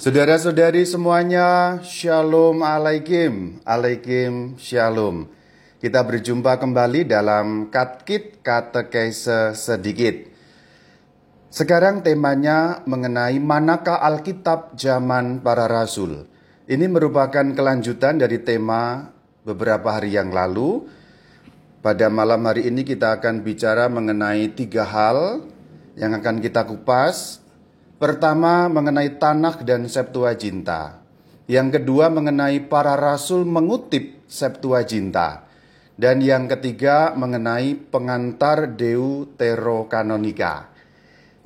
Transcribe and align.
Saudara-saudari 0.00 0.88
semuanya, 0.88 1.76
Shalom 1.84 2.64
Alaikum, 2.64 3.60
Alaikum 3.60 4.56
Shalom. 4.56 5.28
Kita 5.84 6.00
berjumpa 6.00 6.56
kembali 6.56 7.04
dalam 7.04 7.68
Katkit 7.68 8.40
Katekese 8.40 9.52
Sedikit. 9.52 10.32
Sekarang 11.52 12.00
temanya 12.00 12.80
mengenai 12.88 13.36
manakah 13.36 14.00
Alkitab 14.00 14.80
zaman 14.80 15.44
para 15.44 15.68
Rasul. 15.68 16.24
Ini 16.64 16.88
merupakan 16.88 17.44
kelanjutan 17.52 18.16
dari 18.16 18.40
tema 18.40 19.12
beberapa 19.44 19.92
hari 19.92 20.16
yang 20.16 20.32
lalu. 20.32 20.88
Pada 21.84 22.08
malam 22.08 22.40
hari 22.48 22.64
ini 22.64 22.80
kita 22.80 23.20
akan 23.20 23.44
bicara 23.44 23.92
mengenai 23.92 24.56
tiga 24.56 24.88
hal 24.88 25.44
yang 26.00 26.16
akan 26.16 26.40
kita 26.40 26.64
kupas 26.64 27.41
Pertama 28.02 28.66
mengenai 28.66 29.14
Tanakh 29.14 29.62
dan 29.62 29.86
Septuaginta. 29.86 31.06
Yang 31.46 31.78
kedua 31.78 32.10
mengenai 32.10 32.58
para 32.66 32.98
rasul 32.98 33.46
mengutip 33.46 34.26
Septuaginta. 34.26 35.46
Dan 35.94 36.18
yang 36.18 36.50
ketiga 36.50 37.14
mengenai 37.14 37.78
pengantar 37.78 38.74
Deuterokanonika. 38.74 40.74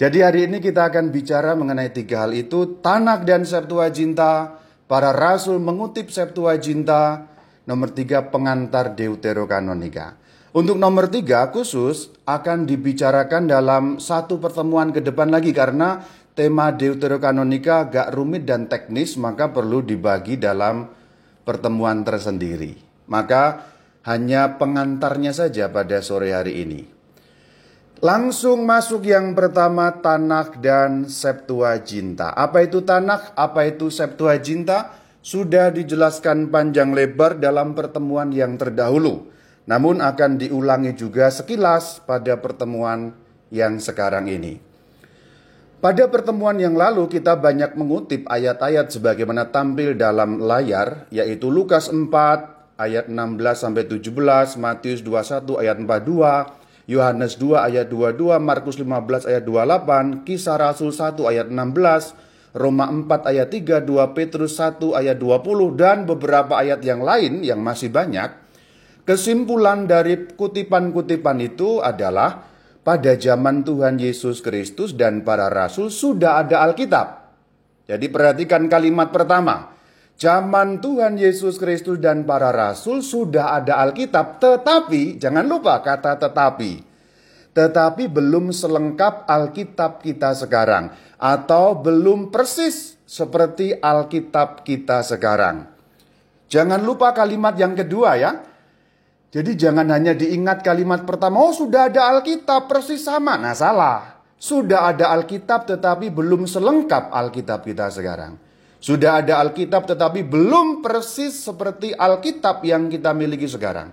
Jadi 0.01 0.25
hari 0.25 0.49
ini 0.49 0.65
kita 0.65 0.89
akan 0.89 1.13
bicara 1.13 1.53
mengenai 1.53 1.93
tiga 1.93 2.25
hal 2.25 2.33
itu, 2.33 2.81
Tanakh 2.81 3.29
dan 3.29 3.45
Septuaginta, 3.45 4.57
para 4.89 5.13
rasul 5.13 5.61
mengutip 5.61 6.09
Septuaginta, 6.09 7.37
nomor 7.69 7.93
tiga 7.93 8.33
pengantar 8.33 8.97
Deuterokanonika. 8.97 10.25
Untuk 10.57 10.81
nomor 10.81 11.13
tiga 11.13 11.53
khusus 11.53 12.17
akan 12.25 12.65
dibicarakan 12.65 13.45
dalam 13.45 14.01
satu 14.01 14.41
pertemuan 14.41 14.89
ke 14.89 15.05
depan 15.05 15.29
lagi 15.29 15.53
karena 15.53 16.01
tema 16.37 16.69
Deuterokanonika 16.69 17.89
agak 17.89 18.13
rumit 18.13 18.45
dan 18.45 18.69
teknis 18.69 19.17
maka 19.17 19.49
perlu 19.49 19.81
dibagi 19.81 20.37
dalam 20.37 20.85
pertemuan 21.49 22.05
tersendiri. 22.05 22.77
Maka 23.09 23.73
hanya 24.05 24.61
pengantarnya 24.61 25.33
saja 25.33 25.73
pada 25.73 26.05
sore 26.05 26.37
hari 26.37 26.63
ini. 26.63 26.81
Langsung 28.05 28.69
masuk 28.69 29.09
yang 29.09 29.33
pertama 29.33 29.89
Tanakh 30.05 30.61
dan 30.61 31.09
Septuaginta. 31.09 32.37
Apa 32.37 32.69
itu 32.69 32.85
Tanakh? 32.85 33.33
Apa 33.33 33.73
itu 33.73 33.89
Septuaginta? 33.89 34.93
Sudah 35.25 35.73
dijelaskan 35.73 36.53
panjang 36.53 36.93
lebar 36.93 37.41
dalam 37.41 37.73
pertemuan 37.73 38.31
yang 38.31 38.61
terdahulu. 38.61 39.33
Namun 39.67 40.05
akan 40.05 40.39
diulangi 40.39 40.93
juga 40.93 41.33
sekilas 41.33 42.05
pada 42.05 42.39
pertemuan 42.39 43.17
yang 43.49 43.81
sekarang 43.81 44.29
ini. 44.29 44.66
Pada 45.87 46.11
pertemuan 46.11 46.59
yang 46.59 46.75
lalu 46.75 47.07
kita 47.07 47.39
banyak 47.39 47.79
mengutip 47.79 48.27
ayat-ayat 48.27 48.91
sebagaimana 48.91 49.55
tampil 49.55 49.95
dalam 49.95 50.43
layar 50.43 51.07
yaitu 51.15 51.47
Lukas 51.47 51.95
4 51.95 52.11
ayat 52.75 53.07
16 53.07 53.15
sampai 53.55 53.87
17, 53.87 54.11
Matius 54.59 55.07
21 55.07 55.47
ayat 55.63 55.79
42, 55.79 56.91
Yohanes 56.91 57.39
2 57.39 57.71
ayat 57.71 57.87
22, 57.87 58.19
Markus 58.43 58.83
15 58.83 59.31
ayat 59.31 59.47
28, 59.47 60.27
Kisah 60.27 60.59
Rasul 60.59 60.91
1 60.91 61.23
ayat 61.23 61.55
16, 61.55 62.59
Roma 62.59 62.91
4 62.91 63.31
ayat 63.31 63.49
3, 63.55 63.87
2 63.87 64.11
Petrus 64.11 64.59
1 64.59 64.83
ayat 64.91 65.23
20 65.23 65.79
dan 65.79 66.03
beberapa 66.03 66.67
ayat 66.67 66.83
yang 66.83 67.07
lain 67.07 67.47
yang 67.47 67.63
masih 67.63 67.95
banyak. 67.95 68.35
Kesimpulan 69.07 69.87
dari 69.87 70.35
kutipan-kutipan 70.35 71.39
itu 71.47 71.79
adalah 71.79 72.56
pada 72.87 73.19
zaman 73.19 73.67
Tuhan 73.67 73.99
Yesus 73.99 74.39
Kristus 74.39 74.95
dan 74.95 75.27
para 75.27 75.51
rasul 75.51 75.91
sudah 75.91 76.47
ada 76.47 76.63
Alkitab. 76.63 77.35
Jadi 77.91 78.07
perhatikan 78.07 78.71
kalimat 78.71 79.11
pertama. 79.11 79.75
Zaman 80.15 80.79
Tuhan 80.79 81.19
Yesus 81.19 81.59
Kristus 81.59 81.99
dan 81.99 82.23
para 82.23 82.55
rasul 82.55 83.03
sudah 83.03 83.59
ada 83.59 83.83
Alkitab, 83.83 84.39
tetapi 84.39 85.19
jangan 85.19 85.45
lupa 85.45 85.83
kata 85.83 86.15
tetapi. 86.17 86.81
Tetapi 87.53 88.07
belum 88.07 88.55
selengkap 88.55 89.27
Alkitab 89.29 90.01
kita 90.07 90.33
sekarang 90.39 90.95
atau 91.19 91.77
belum 91.77 92.31
persis 92.31 92.97
seperti 93.03 93.77
Alkitab 93.77 94.63
kita 94.63 95.03
sekarang. 95.03 95.69
Jangan 96.47 96.81
lupa 96.87 97.11
kalimat 97.11 97.59
yang 97.59 97.75
kedua 97.75 98.15
ya. 98.17 98.56
Jadi 99.35 99.59
jangan 99.59 99.91
hanya 99.91 100.15
diingat 100.15 100.63
kalimat 100.63 101.03
pertama, 101.03 101.43
oh 101.43 101.51
sudah 101.51 101.91
ada 101.91 102.15
Alkitab 102.15 102.71
persis 102.71 103.03
sama. 103.03 103.35
Nah 103.35 103.53
salah. 103.53 104.23
Sudah 104.37 104.93
ada 104.93 105.11
Alkitab 105.17 105.65
tetapi 105.65 106.13
belum 106.13 106.45
selengkap 106.45 107.09
Alkitab 107.09 107.65
kita 107.65 107.89
sekarang. 107.89 108.37
Sudah 108.77 109.25
ada 109.25 109.41
Alkitab 109.41 109.89
tetapi 109.89 110.23
belum 110.23 110.85
persis 110.85 111.33
seperti 111.33 111.97
Alkitab 111.97 112.61
yang 112.63 112.93
kita 112.93 113.17
miliki 113.17 113.49
sekarang. 113.49 113.91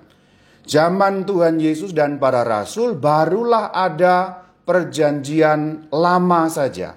Zaman 0.63 1.23
Tuhan 1.23 1.59
Yesus 1.59 1.95
dan 1.95 2.19
para 2.19 2.43
rasul 2.43 2.95
barulah 2.99 3.71
ada 3.71 4.45
perjanjian 4.67 5.91
lama 5.91 6.47
saja. 6.51 6.95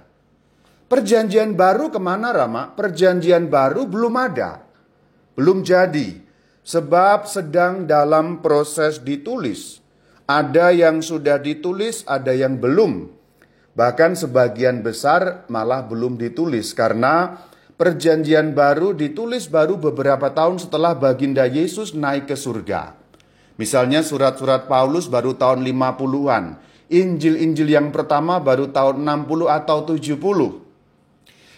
Perjanjian 0.87 1.59
baru 1.59 1.91
ke 1.91 1.99
mana 1.99 2.31
Rama? 2.31 2.71
Perjanjian 2.75 3.51
baru 3.51 3.91
belum 3.91 4.15
ada. 4.15 4.63
Belum 5.35 5.67
jadi 5.67 6.26
sebab 6.67 7.31
sedang 7.31 7.87
dalam 7.87 8.43
proses 8.43 8.99
ditulis. 8.99 9.79
Ada 10.27 10.75
yang 10.75 11.07
sudah 11.07 11.39
ditulis, 11.39 12.03
ada 12.11 12.35
yang 12.35 12.59
belum. 12.59 13.07
Bahkan 13.79 14.19
sebagian 14.19 14.83
besar 14.83 15.47
malah 15.47 15.87
belum 15.87 16.19
ditulis 16.19 16.75
karena 16.75 17.39
perjanjian 17.79 18.51
baru 18.51 18.91
ditulis 18.91 19.47
baru 19.47 19.79
beberapa 19.79 20.35
tahun 20.35 20.59
setelah 20.59 20.99
baginda 20.99 21.47
Yesus 21.47 21.95
naik 21.95 22.27
ke 22.27 22.35
surga. 22.35 22.99
Misalnya 23.57 24.03
surat-surat 24.03 24.67
Paulus 24.67 25.07
baru 25.07 25.39
tahun 25.39 25.63
50-an. 25.63 26.45
Injil-injil 26.91 27.71
yang 27.71 27.95
pertama 27.95 28.43
baru 28.43 28.75
tahun 28.75 29.07
60 29.07 29.47
atau 29.47 29.79
70. 29.87 30.19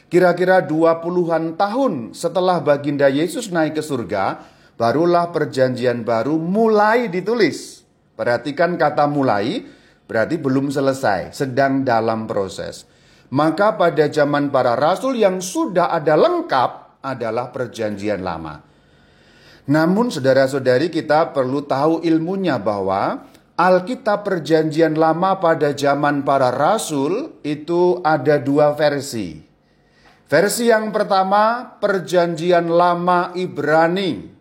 Kira-kira 0.09 0.61
20-an 0.65 1.57
tahun 1.57 1.93
setelah 2.13 2.61
baginda 2.61 3.09
Yesus 3.13 3.53
naik 3.53 3.77
ke 3.77 3.83
surga, 3.85 4.41
barulah 4.79 5.35
perjanjian 5.35 6.07
baru 6.07 6.39
mulai 6.39 7.11
ditulis. 7.11 7.83
Perhatikan 8.15 8.79
kata 8.79 9.11
mulai, 9.11 9.67
berarti 10.07 10.39
belum 10.39 10.71
selesai, 10.71 11.35
sedang 11.35 11.83
dalam 11.83 12.31
proses. 12.31 12.87
Maka 13.29 13.77
pada 13.77 14.09
zaman 14.09 14.49
para 14.49 14.73
rasul 14.79 15.19
yang 15.19 15.43
sudah 15.43 15.93
ada 15.93 16.17
lengkap 16.17 17.03
adalah 17.05 17.53
perjanjian 17.53 18.25
lama. 18.25 18.65
Namun 19.69 20.09
saudara-saudari 20.09 20.89
kita 20.89 21.37
perlu 21.37 21.61
tahu 21.69 22.01
ilmunya 22.01 22.57
bahwa 22.57 23.29
Alkitab 23.59 24.25
perjanjian 24.25 24.97
lama 24.97 25.43
pada 25.43 25.77
zaman 25.77 26.25
para 26.25 26.49
rasul 26.49 27.37
itu 27.45 28.01
ada 28.01 28.41
dua 28.41 28.73
versi. 28.73 29.45
Versi 30.25 30.73
yang 30.73 30.89
pertama 30.89 31.77
perjanjian 31.83 32.71
lama 32.71 33.35
Ibrani 33.37 34.38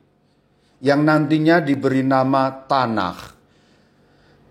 yang 0.82 1.02
nantinya 1.02 1.58
diberi 1.62 2.06
nama 2.06 2.66
Tanakh. 2.70 3.34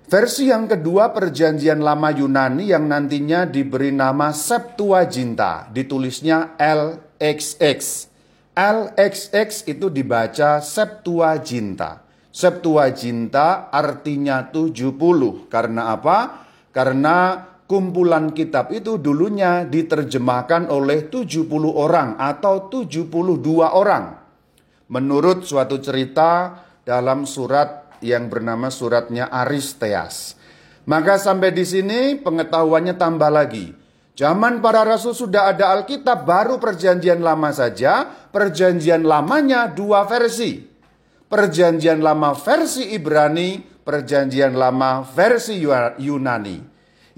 Versi 0.06 0.46
yang 0.46 0.70
kedua 0.70 1.10
perjanjian 1.10 1.82
lama 1.82 2.14
Yunani 2.14 2.70
yang 2.70 2.86
nantinya 2.86 3.42
diberi 3.42 3.90
nama 3.90 4.30
Septuaginta, 4.30 5.66
ditulisnya 5.74 6.54
LXX. 6.62 8.06
LXX 8.54 9.66
itu 9.66 9.90
dibaca 9.90 10.62
Septuaginta. 10.62 12.06
Septuaginta 12.30 13.66
artinya 13.74 14.46
70. 14.46 15.50
Karena 15.50 15.90
apa? 15.90 16.46
Karena 16.70 17.42
kumpulan 17.66 18.30
kitab 18.30 18.70
itu 18.70 19.02
dulunya 19.02 19.66
diterjemahkan 19.66 20.70
oleh 20.70 21.10
70 21.10 21.50
orang 21.74 22.14
atau 22.14 22.70
72 22.70 23.10
orang 23.66 24.25
menurut 24.90 25.42
suatu 25.46 25.78
cerita 25.82 26.62
dalam 26.86 27.26
surat 27.26 27.98
yang 28.04 28.30
bernama 28.30 28.70
suratnya 28.70 29.26
Aristeas. 29.30 30.38
Maka 30.86 31.18
sampai 31.18 31.50
di 31.50 31.66
sini 31.66 32.14
pengetahuannya 32.22 32.94
tambah 32.94 33.30
lagi. 33.30 33.74
Zaman 34.16 34.64
para 34.64 34.86
rasul 34.86 35.12
sudah 35.12 35.52
ada 35.52 35.76
Alkitab, 35.76 36.24
baru 36.24 36.56
perjanjian 36.56 37.20
lama 37.20 37.52
saja. 37.52 38.06
Perjanjian 38.30 39.04
lamanya 39.04 39.68
dua 39.68 40.06
versi. 40.08 40.62
Perjanjian 41.26 42.00
lama 42.00 42.32
versi 42.38 42.94
Ibrani, 42.94 43.60
perjanjian 43.60 44.54
lama 44.54 45.02
versi 45.02 45.58
Yunani. 45.98 46.56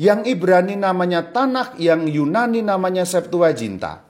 Yang 0.01 0.21
Ibrani 0.33 0.75
namanya 0.81 1.29
Tanakh, 1.29 1.77
yang 1.77 2.09
Yunani 2.09 2.65
namanya 2.65 3.05
Septuaginta. 3.05 4.08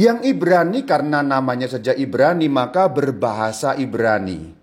Yang 0.00 0.32
Ibrani 0.32 0.88
karena 0.88 1.20
namanya 1.20 1.68
saja 1.68 1.92
Ibrani 1.92 2.48
maka 2.48 2.88
berbahasa 2.88 3.76
Ibrani. 3.76 4.56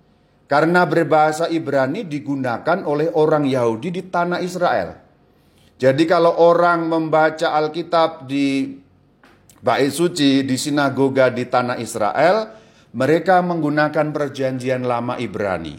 Karena 0.50 0.90
berbahasa 0.90 1.46
Ibrani 1.46 2.10
digunakan 2.10 2.82
oleh 2.82 3.14
orang 3.14 3.46
Yahudi 3.46 3.94
di 3.94 4.02
tanah 4.10 4.42
Israel. 4.42 4.98
Jadi 5.78 6.10
kalau 6.10 6.42
orang 6.42 6.90
membaca 6.90 7.54
Alkitab 7.54 8.26
di 8.26 8.82
bait 9.62 9.94
suci 9.94 10.42
di 10.42 10.58
sinagoga 10.58 11.30
di 11.30 11.46
tanah 11.46 11.78
Israel, 11.78 12.50
mereka 12.98 13.38
menggunakan 13.46 14.10
perjanjian 14.10 14.90
lama 14.90 15.22
Ibrani. 15.22 15.78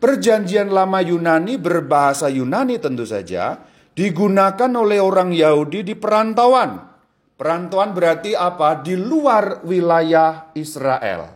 Perjanjian 0.00 0.72
lama 0.72 1.04
Yunani 1.04 1.60
berbahasa 1.60 2.32
Yunani 2.32 2.80
tentu 2.80 3.04
saja 3.04 3.68
digunakan 3.92 4.72
oleh 4.72 4.96
orang 4.96 5.28
Yahudi 5.28 5.84
di 5.84 5.92
perantauan. 5.92 6.93
Perantauan 7.34 7.90
berarti 7.90 8.38
apa? 8.38 8.78
Di 8.78 8.94
luar 8.94 9.66
wilayah 9.66 10.54
Israel. 10.54 11.34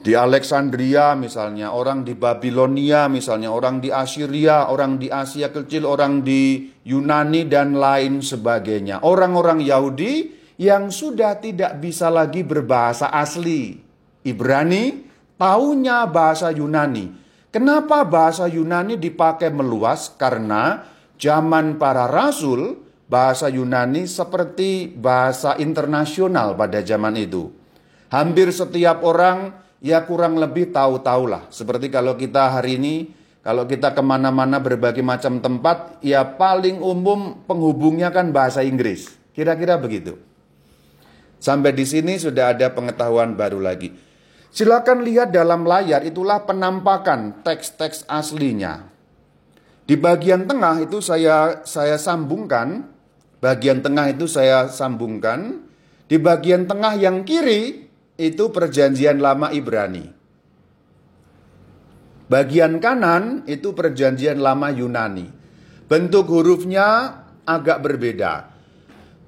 Di 0.00 0.16
Alexandria 0.16 1.12
misalnya, 1.12 1.76
orang 1.76 2.04
di 2.04 2.16
Babilonia 2.16 3.04
misalnya, 3.08 3.52
orang 3.52 3.84
di 3.84 3.92
Assyria, 3.92 4.72
orang 4.72 4.96
di 4.96 5.12
Asia 5.12 5.52
Kecil, 5.52 5.84
orang 5.84 6.24
di 6.24 6.72
Yunani 6.88 7.44
dan 7.44 7.76
lain 7.76 8.24
sebagainya. 8.24 9.04
Orang-orang 9.04 9.60
Yahudi 9.60 10.32
yang 10.56 10.88
sudah 10.88 11.36
tidak 11.40 11.80
bisa 11.80 12.08
lagi 12.08 12.44
berbahasa 12.44 13.12
asli 13.12 13.80
Ibrani, 14.24 15.08
taunya 15.40 16.04
bahasa 16.04 16.52
Yunani. 16.52 17.08
Kenapa 17.48 18.04
bahasa 18.04 18.44
Yunani 18.44 19.00
dipakai 19.00 19.48
meluas? 19.48 20.12
Karena 20.16 20.84
zaman 21.16 21.80
para 21.80 22.04
rasul, 22.08 22.76
bahasa 23.10 23.50
Yunani 23.50 24.06
seperti 24.06 24.86
bahasa 24.86 25.58
internasional 25.58 26.54
pada 26.54 26.78
zaman 26.86 27.18
itu. 27.18 27.50
Hampir 28.06 28.54
setiap 28.54 29.02
orang 29.02 29.50
ya 29.82 30.06
kurang 30.06 30.38
lebih 30.38 30.70
tahu-tahulah. 30.70 31.50
Seperti 31.50 31.90
kalau 31.90 32.14
kita 32.14 32.54
hari 32.54 32.78
ini, 32.78 33.10
kalau 33.42 33.66
kita 33.66 33.90
ke 33.90 34.02
mana-mana 34.02 34.62
berbagai 34.62 35.02
macam 35.02 35.42
tempat, 35.42 35.98
ya 36.06 36.22
paling 36.22 36.78
umum 36.78 37.42
penghubungnya 37.50 38.14
kan 38.14 38.30
bahasa 38.30 38.62
Inggris. 38.62 39.10
Kira-kira 39.34 39.74
begitu. 39.74 40.14
Sampai 41.42 41.74
di 41.74 41.88
sini 41.88 42.14
sudah 42.20 42.54
ada 42.54 42.70
pengetahuan 42.70 43.34
baru 43.34 43.58
lagi. 43.58 43.90
Silakan 44.50 45.06
lihat 45.06 45.30
dalam 45.30 45.66
layar 45.66 46.02
itulah 46.02 46.44
penampakan 46.44 47.42
teks-teks 47.46 48.06
aslinya. 48.10 48.90
Di 49.86 49.98
bagian 49.98 50.46
tengah 50.46 50.84
itu 50.84 51.02
saya 51.02 51.66
saya 51.66 51.96
sambungkan, 51.96 52.86
bagian 53.40 53.80
tengah 53.80 54.12
itu 54.12 54.28
saya 54.28 54.68
sambungkan, 54.70 55.64
di 56.06 56.16
bagian 56.20 56.68
tengah 56.68 56.96
yang 57.00 57.24
kiri 57.24 57.88
itu 58.20 58.44
perjanjian 58.52 59.18
lama 59.18 59.48
Ibrani. 59.50 60.06
Bagian 62.30 62.78
kanan 62.78 63.42
itu 63.50 63.74
perjanjian 63.74 64.38
lama 64.38 64.70
Yunani. 64.70 65.26
Bentuk 65.90 66.30
hurufnya 66.30 67.18
agak 67.42 67.82
berbeda. 67.82 68.54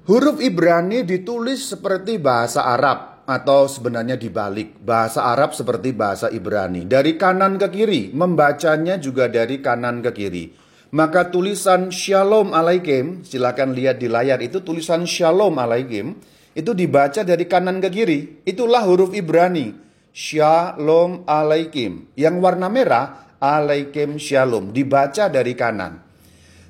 Huruf 0.07 0.39
Ibrani 0.39 1.03
ditulis 1.03 1.67
seperti 1.67 2.15
bahasa 2.15 2.63
Arab 2.63 3.13
atau 3.23 3.71
sebenarnya 3.71 4.19
dibalik 4.19 4.83
bahasa 4.83 5.23
Arab 5.31 5.55
seperti 5.55 5.95
bahasa 5.95 6.27
Ibrani 6.27 6.83
dari 6.83 7.15
kanan 7.15 7.55
ke 7.55 7.71
kiri 7.71 8.11
membacanya 8.11 8.99
juga 8.99 9.31
dari 9.31 9.63
kanan 9.63 10.03
ke 10.03 10.11
kiri 10.11 10.45
maka 10.93 11.33
tulisan 11.33 11.89
Shalom 11.89 12.53
Alaikum 12.53 13.25
silakan 13.25 13.73
lihat 13.73 13.97
di 13.97 14.05
layar 14.05 14.37
itu 14.45 14.61
tulisan 14.61 15.09
Shalom 15.09 15.57
Alaikum 15.57 16.13
itu 16.53 16.71
dibaca 16.77 17.25
dari 17.25 17.49
kanan 17.49 17.81
ke 17.81 17.89
kiri 17.89 18.19
itulah 18.45 18.85
huruf 18.85 19.11
Ibrani 19.17 19.73
Shalom 20.13 21.25
Alaikum 21.25 22.13
yang 22.13 22.37
warna 22.37 22.69
merah 22.69 23.35
Alaikum 23.41 24.21
Shalom 24.21 24.69
dibaca 24.69 25.33
dari 25.33 25.57
kanan 25.57 26.13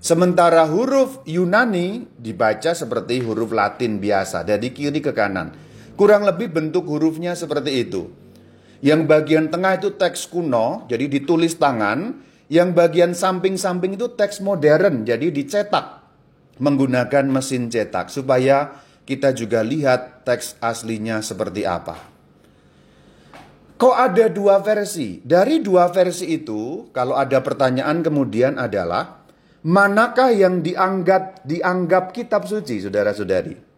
Sementara 0.03 0.67
huruf 0.67 1.23
Yunani 1.23 2.03
dibaca 2.19 2.75
seperti 2.75 3.23
huruf 3.23 3.55
Latin 3.55 4.03
biasa 4.03 4.43
dari 4.43 4.75
kiri 4.75 4.99
ke 4.99 5.15
kanan. 5.15 5.55
Kurang 5.95 6.27
lebih 6.27 6.51
bentuk 6.51 6.91
hurufnya 6.91 7.39
seperti 7.39 7.87
itu. 7.87 8.11
Yang 8.83 9.07
bagian 9.07 9.47
tengah 9.47 9.79
itu 9.79 9.95
teks 9.95 10.27
kuno, 10.27 10.83
jadi 10.91 11.07
ditulis 11.07 11.55
tangan. 11.55 12.19
Yang 12.53 12.69
bagian 12.77 13.17
samping-samping 13.17 13.97
itu 13.97 14.13
teks 14.13 14.38
modern, 14.38 15.09
jadi 15.09 15.33
dicetak 15.33 16.05
menggunakan 16.61 17.25
mesin 17.25 17.65
cetak 17.73 18.13
supaya 18.13 18.77
kita 19.09 19.33
juga 19.33 19.65
lihat 19.65 20.21
teks 20.21 20.61
aslinya 20.61 21.25
seperti 21.25 21.65
apa. 21.65 21.97
Kok 23.73 23.95
ada 23.97 24.29
dua 24.29 24.61
versi? 24.61 25.17
Dari 25.25 25.65
dua 25.65 25.89
versi 25.89 26.29
itu, 26.29 26.94
kalau 26.94 27.17
ada 27.17 27.41
pertanyaan 27.41 28.05
kemudian 28.05 28.61
adalah 28.61 29.25
manakah 29.65 30.29
yang 30.29 30.61
dianggap 30.61 31.41
dianggap 31.41 32.13
kitab 32.13 32.45
suci, 32.45 32.85
saudara-saudari? 32.85 33.72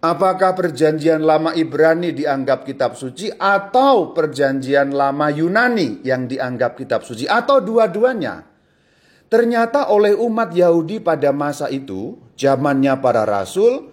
Apakah 0.00 0.56
perjanjian 0.56 1.20
lama 1.20 1.52
Ibrani 1.52 2.16
dianggap 2.16 2.64
kitab 2.64 2.96
suci 2.96 3.28
atau 3.36 4.16
perjanjian 4.16 4.96
lama 4.96 5.28
Yunani 5.28 6.00
yang 6.00 6.24
dianggap 6.24 6.80
kitab 6.80 7.04
suci 7.04 7.28
atau 7.28 7.60
dua-duanya? 7.60 8.48
Ternyata 9.28 9.92
oleh 9.92 10.16
umat 10.16 10.56
Yahudi 10.56 11.04
pada 11.04 11.36
masa 11.36 11.68
itu, 11.68 12.16
zamannya 12.32 12.96
para 13.04 13.28
rasul, 13.28 13.92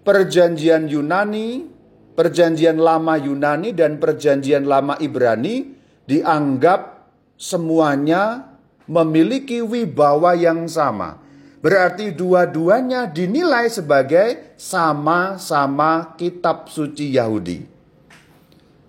perjanjian 0.00 0.88
Yunani, 0.88 1.68
perjanjian 2.16 2.80
lama 2.80 3.20
Yunani 3.20 3.76
dan 3.76 4.00
perjanjian 4.00 4.64
lama 4.64 4.96
Ibrani 5.04 5.68
dianggap 6.08 7.12
semuanya 7.36 8.56
memiliki 8.88 9.60
wibawa 9.60 10.32
yang 10.32 10.64
sama 10.66 11.21
Berarti 11.62 12.10
dua-duanya 12.10 13.06
dinilai 13.06 13.70
sebagai 13.70 14.58
sama-sama 14.58 16.18
kitab 16.18 16.66
suci 16.66 17.14
Yahudi. 17.14 17.62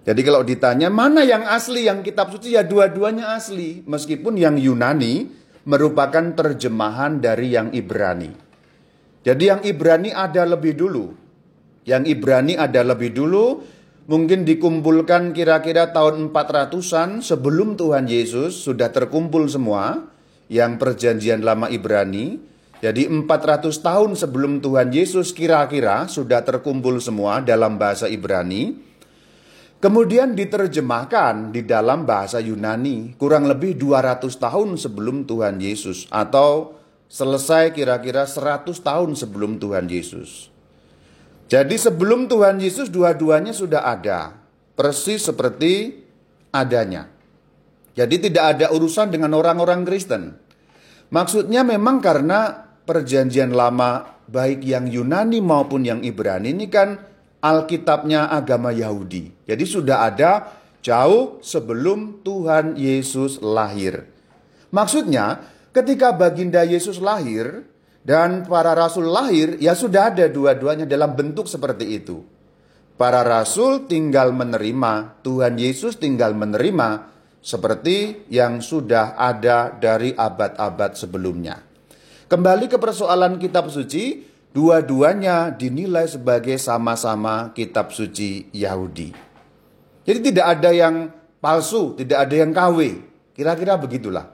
Jadi 0.04 0.22
kalau 0.26 0.42
ditanya 0.42 0.90
mana 0.90 1.22
yang 1.22 1.46
asli 1.46 1.86
yang 1.86 2.02
kitab 2.02 2.34
suci 2.34 2.58
ya 2.58 2.66
dua-duanya 2.66 3.38
asli. 3.38 3.86
Meskipun 3.86 4.42
yang 4.42 4.58
Yunani 4.58 5.30
merupakan 5.70 6.34
terjemahan 6.34 7.22
dari 7.22 7.54
yang 7.54 7.70
Ibrani. 7.72 8.34
Jadi 9.22 9.44
yang 9.48 9.62
Ibrani 9.62 10.10
ada 10.10 10.42
lebih 10.44 10.74
dulu. 10.74 11.14
Yang 11.86 12.10
Ibrani 12.10 12.58
ada 12.58 12.82
lebih 12.82 13.14
dulu 13.14 13.62
mungkin 14.10 14.44
dikumpulkan 14.50 15.32
kira-kira 15.32 15.94
tahun 15.94 16.34
400-an 16.34 17.22
sebelum 17.24 17.80
Tuhan 17.80 18.10
Yesus 18.10 18.66
sudah 18.66 18.92
terkumpul 18.92 19.48
semua 19.48 20.10
yang 20.52 20.76
perjanjian 20.76 21.40
lama 21.40 21.72
Ibrani 21.72 22.53
jadi 22.84 23.08
400 23.08 23.72
tahun 23.80 24.12
sebelum 24.20 24.60
Tuhan 24.60 24.92
Yesus 24.92 25.32
kira-kira 25.32 26.04
sudah 26.12 26.44
terkumpul 26.44 27.00
semua 27.00 27.40
dalam 27.40 27.80
bahasa 27.80 28.12
Ibrani. 28.12 28.76
Kemudian 29.80 30.36
diterjemahkan 30.36 31.56
di 31.56 31.64
dalam 31.64 32.04
bahasa 32.04 32.44
Yunani 32.44 33.16
kurang 33.16 33.48
lebih 33.48 33.80
200 33.80 34.28
tahun 34.36 34.76
sebelum 34.76 35.24
Tuhan 35.24 35.64
Yesus 35.64 36.12
atau 36.12 36.76
selesai 37.08 37.72
kira-kira 37.72 38.28
100 38.28 38.68
tahun 38.68 39.16
sebelum 39.16 39.64
Tuhan 39.64 39.88
Yesus. 39.88 40.52
Jadi 41.48 41.80
sebelum 41.80 42.28
Tuhan 42.28 42.60
Yesus 42.60 42.92
dua-duanya 42.92 43.56
sudah 43.56 43.88
ada, 43.88 44.36
persis 44.76 45.24
seperti 45.24 46.04
adanya. 46.52 47.08
Jadi 47.96 48.28
tidak 48.28 48.60
ada 48.60 48.76
urusan 48.76 49.08
dengan 49.08 49.32
orang-orang 49.40 49.88
Kristen. 49.88 50.36
Maksudnya 51.16 51.64
memang 51.64 52.04
karena 52.04 52.73
perjanjian 52.84 53.52
lama 53.52 54.20
baik 54.28 54.64
yang 54.64 54.88
Yunani 54.88 55.40
maupun 55.44 55.84
yang 55.84 56.00
Ibrani 56.04 56.56
ini 56.56 56.68
kan 56.72 57.00
Alkitabnya 57.44 58.32
agama 58.32 58.72
Yahudi. 58.72 59.44
Jadi 59.44 59.66
sudah 59.68 60.08
ada 60.08 60.48
jauh 60.80 61.44
sebelum 61.44 62.24
Tuhan 62.24 62.80
Yesus 62.80 63.44
lahir. 63.44 64.08
Maksudnya 64.72 65.44
ketika 65.76 66.16
baginda 66.16 66.64
Yesus 66.64 67.04
lahir 67.04 67.68
dan 68.08 68.48
para 68.48 68.72
rasul 68.72 69.12
lahir 69.12 69.60
ya 69.60 69.76
sudah 69.76 70.16
ada 70.16 70.32
dua-duanya 70.32 70.88
dalam 70.88 71.20
bentuk 71.20 71.52
seperti 71.52 72.00
itu. 72.00 72.24
Para 72.96 73.28
rasul 73.28 73.92
tinggal 73.92 74.32
menerima, 74.32 75.20
Tuhan 75.26 75.60
Yesus 75.60 76.00
tinggal 76.00 76.32
menerima 76.38 77.12
seperti 77.44 78.30
yang 78.32 78.64
sudah 78.64 79.20
ada 79.20 79.76
dari 79.76 80.16
abad-abad 80.16 80.96
sebelumnya. 80.96 81.73
Kembali 82.34 82.66
ke 82.66 82.82
persoalan 82.82 83.38
kitab 83.38 83.70
suci, 83.70 84.26
dua-duanya 84.58 85.54
dinilai 85.54 86.10
sebagai 86.10 86.58
sama-sama 86.58 87.54
kitab 87.54 87.94
suci 87.94 88.50
Yahudi. 88.50 89.14
Jadi 90.02 90.34
tidak 90.34 90.58
ada 90.58 90.74
yang 90.74 91.14
palsu, 91.38 91.94
tidak 91.94 92.26
ada 92.26 92.34
yang 92.34 92.50
KW. 92.50 93.06
Kira-kira 93.38 93.78
begitulah. 93.78 94.34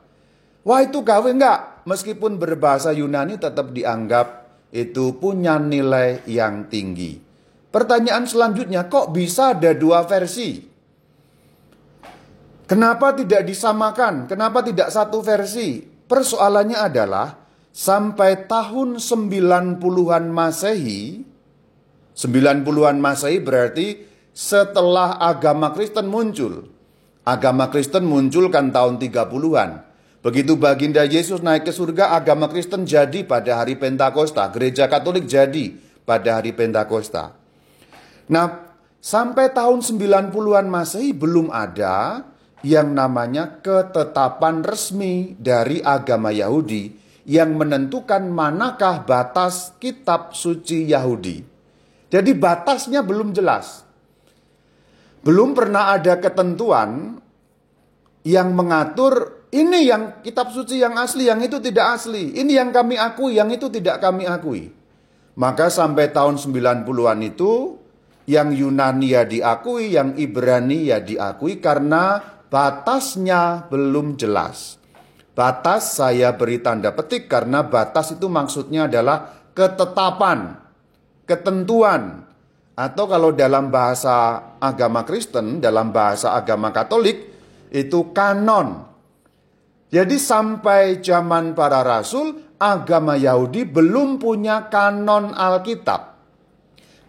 Wah 0.64 0.80
itu 0.80 1.04
KW 1.04 1.36
enggak? 1.36 1.84
Meskipun 1.84 2.40
berbahasa 2.40 2.96
Yunani 2.96 3.36
tetap 3.36 3.76
dianggap 3.76 4.48
itu 4.72 5.20
punya 5.20 5.60
nilai 5.60 6.24
yang 6.24 6.72
tinggi. 6.72 7.20
Pertanyaan 7.68 8.24
selanjutnya, 8.24 8.88
kok 8.88 9.12
bisa 9.12 9.52
ada 9.60 9.76
dua 9.76 10.08
versi? 10.08 10.56
Kenapa 12.64 13.12
tidak 13.12 13.44
disamakan? 13.44 14.24
Kenapa 14.24 14.64
tidak 14.64 14.88
satu 14.88 15.20
versi? 15.20 15.84
Persoalannya 15.84 16.80
adalah 16.80 17.49
sampai 17.72 18.50
tahun 18.50 18.98
90-an 18.98 20.26
Masehi 20.30 21.30
90-an 22.20 23.00
Masehi 23.00 23.40
berarti 23.40 24.04
setelah 24.36 25.16
agama 25.24 25.72
Kristen 25.72 26.12
muncul. 26.12 26.68
Agama 27.24 27.72
Kristen 27.72 28.04
muncul 28.04 28.52
kan 28.52 28.76
tahun 28.76 29.00
30-an. 29.00 29.88
Begitu 30.20 30.60
baginda 30.60 31.08
Yesus 31.08 31.40
naik 31.40 31.64
ke 31.64 31.72
surga, 31.72 32.12
agama 32.12 32.52
Kristen 32.52 32.84
jadi 32.84 33.24
pada 33.24 33.64
hari 33.64 33.80
Pentakosta. 33.80 34.52
Gereja 34.52 34.92
Katolik 34.92 35.32
jadi 35.32 35.72
pada 36.04 36.44
hari 36.44 36.52
Pentakosta. 36.52 37.40
Nah, 38.28 38.76
sampai 39.00 39.56
tahun 39.56 39.80
90-an 39.80 40.68
Masehi 40.68 41.16
belum 41.16 41.48
ada 41.56 42.28
yang 42.68 42.92
namanya 42.92 43.64
ketetapan 43.64 44.60
resmi 44.68 45.40
dari 45.40 45.80
agama 45.80 46.36
Yahudi 46.36 46.92
yang 47.28 47.56
menentukan 47.56 48.28
manakah 48.32 49.04
batas 49.04 49.76
kitab 49.82 50.36
suci 50.36 50.88
Yahudi. 50.88 51.44
Jadi 52.10 52.32
batasnya 52.34 53.06
belum 53.06 53.36
jelas. 53.36 53.86
Belum 55.20 55.52
pernah 55.52 55.94
ada 55.94 56.18
ketentuan 56.18 57.20
yang 58.24 58.56
mengatur 58.56 59.46
ini 59.50 59.90
yang 59.90 60.22
kitab 60.22 60.54
suci 60.54 60.80
yang 60.80 60.96
asli, 60.96 61.28
yang 61.28 61.42
itu 61.42 61.58
tidak 61.60 62.00
asli. 62.00 62.38
Ini 62.38 62.62
yang 62.64 62.70
kami 62.70 62.96
akui, 62.96 63.38
yang 63.38 63.50
itu 63.50 63.68
tidak 63.70 64.00
kami 64.02 64.30
akui. 64.30 64.70
Maka 65.40 65.72
sampai 65.74 66.12
tahun 66.14 66.38
90-an 66.38 67.20
itu 67.26 67.78
yang 68.30 68.54
Yunani 68.54 69.08
ya 69.14 69.24
diakui, 69.26 69.98
yang 69.98 70.14
Ibrani 70.18 70.94
ya 70.94 71.02
diakui 71.02 71.58
karena 71.62 72.22
batasnya 72.50 73.70
belum 73.70 74.18
jelas. 74.18 74.79
Batas 75.40 75.96
saya 75.96 76.36
beri 76.36 76.60
tanda 76.60 76.92
petik 76.92 77.32
karena 77.32 77.64
batas 77.64 78.12
itu 78.12 78.28
maksudnya 78.28 78.92
adalah 78.92 79.48
ketetapan, 79.56 80.60
ketentuan, 81.24 82.28
atau 82.76 83.08
kalau 83.08 83.32
dalam 83.32 83.72
bahasa 83.72 84.56
agama 84.60 85.08
Kristen, 85.08 85.64
dalam 85.64 85.96
bahasa 85.96 86.36
agama 86.36 86.76
Katolik, 86.76 87.32
itu 87.72 88.12
kanon. 88.12 88.84
Jadi 89.88 90.20
sampai 90.20 91.00
zaman 91.00 91.56
para 91.56 91.88
rasul, 91.88 92.36
agama 92.60 93.16
Yahudi 93.16 93.64
belum 93.64 94.20
punya 94.20 94.68
kanon 94.68 95.32
Alkitab. 95.32 96.20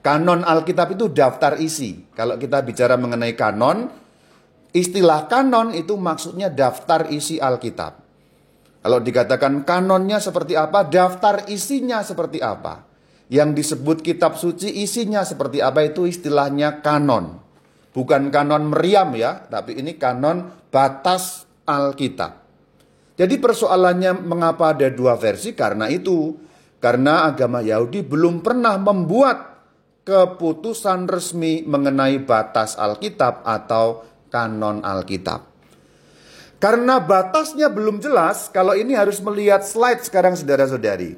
Kanon 0.07 0.47
Alkitab 0.47 0.95
itu 0.95 1.11
daftar 1.11 1.59
isi. 1.59 2.07
Kalau 2.15 2.39
kita 2.39 2.63
bicara 2.63 2.95
mengenai 2.95 3.35
kanon, 3.35 3.91
istilah 4.71 5.27
kanon 5.27 5.75
itu 5.75 5.99
maksudnya 5.99 6.47
daftar 6.47 7.11
isi 7.11 7.43
Alkitab. 7.43 8.10
Kalau 8.81 8.99
dikatakan 9.01 9.69
kanonnya 9.69 10.17
seperti 10.21 10.57
apa, 10.57 10.89
daftar 10.89 11.45
isinya 11.53 12.01
seperti 12.01 12.41
apa 12.41 12.89
yang 13.31 13.55
disebut 13.55 14.03
kitab 14.03 14.35
suci 14.35 14.83
isinya 14.83 15.23
seperti 15.23 15.63
apa 15.63 15.87
itu 15.87 16.09
istilahnya 16.09 16.83
kanon. 16.83 17.39
Bukan 17.95 18.33
kanon 18.35 18.75
meriam 18.75 19.15
ya, 19.15 19.47
tapi 19.47 19.79
ini 19.79 20.01
kanon 20.01 20.51
batas 20.73 21.47
Alkitab. 21.67 22.43
Jadi 23.15 23.35
persoalannya 23.39 24.17
mengapa 24.25 24.75
ada 24.75 24.89
dua 24.91 25.15
versi 25.15 25.55
karena 25.55 25.87
itu. 25.87 26.49
Karena 26.81 27.29
agama 27.29 27.61
Yahudi 27.61 28.01
belum 28.01 28.41
pernah 28.41 28.81
membuat 28.81 29.69
keputusan 30.09 31.05
resmi 31.13 31.61
mengenai 31.69 32.25
batas 32.25 32.81
Alkitab 32.81 33.45
atau 33.45 34.01
kanon 34.33 34.81
Alkitab. 34.81 35.50
Karena 36.61 37.01
batasnya 37.01 37.73
belum 37.73 38.05
jelas, 38.05 38.53
kalau 38.53 38.77
ini 38.77 38.93
harus 38.93 39.17
melihat 39.25 39.65
slide 39.65 40.05
sekarang 40.05 40.37
saudara-saudari. 40.37 41.17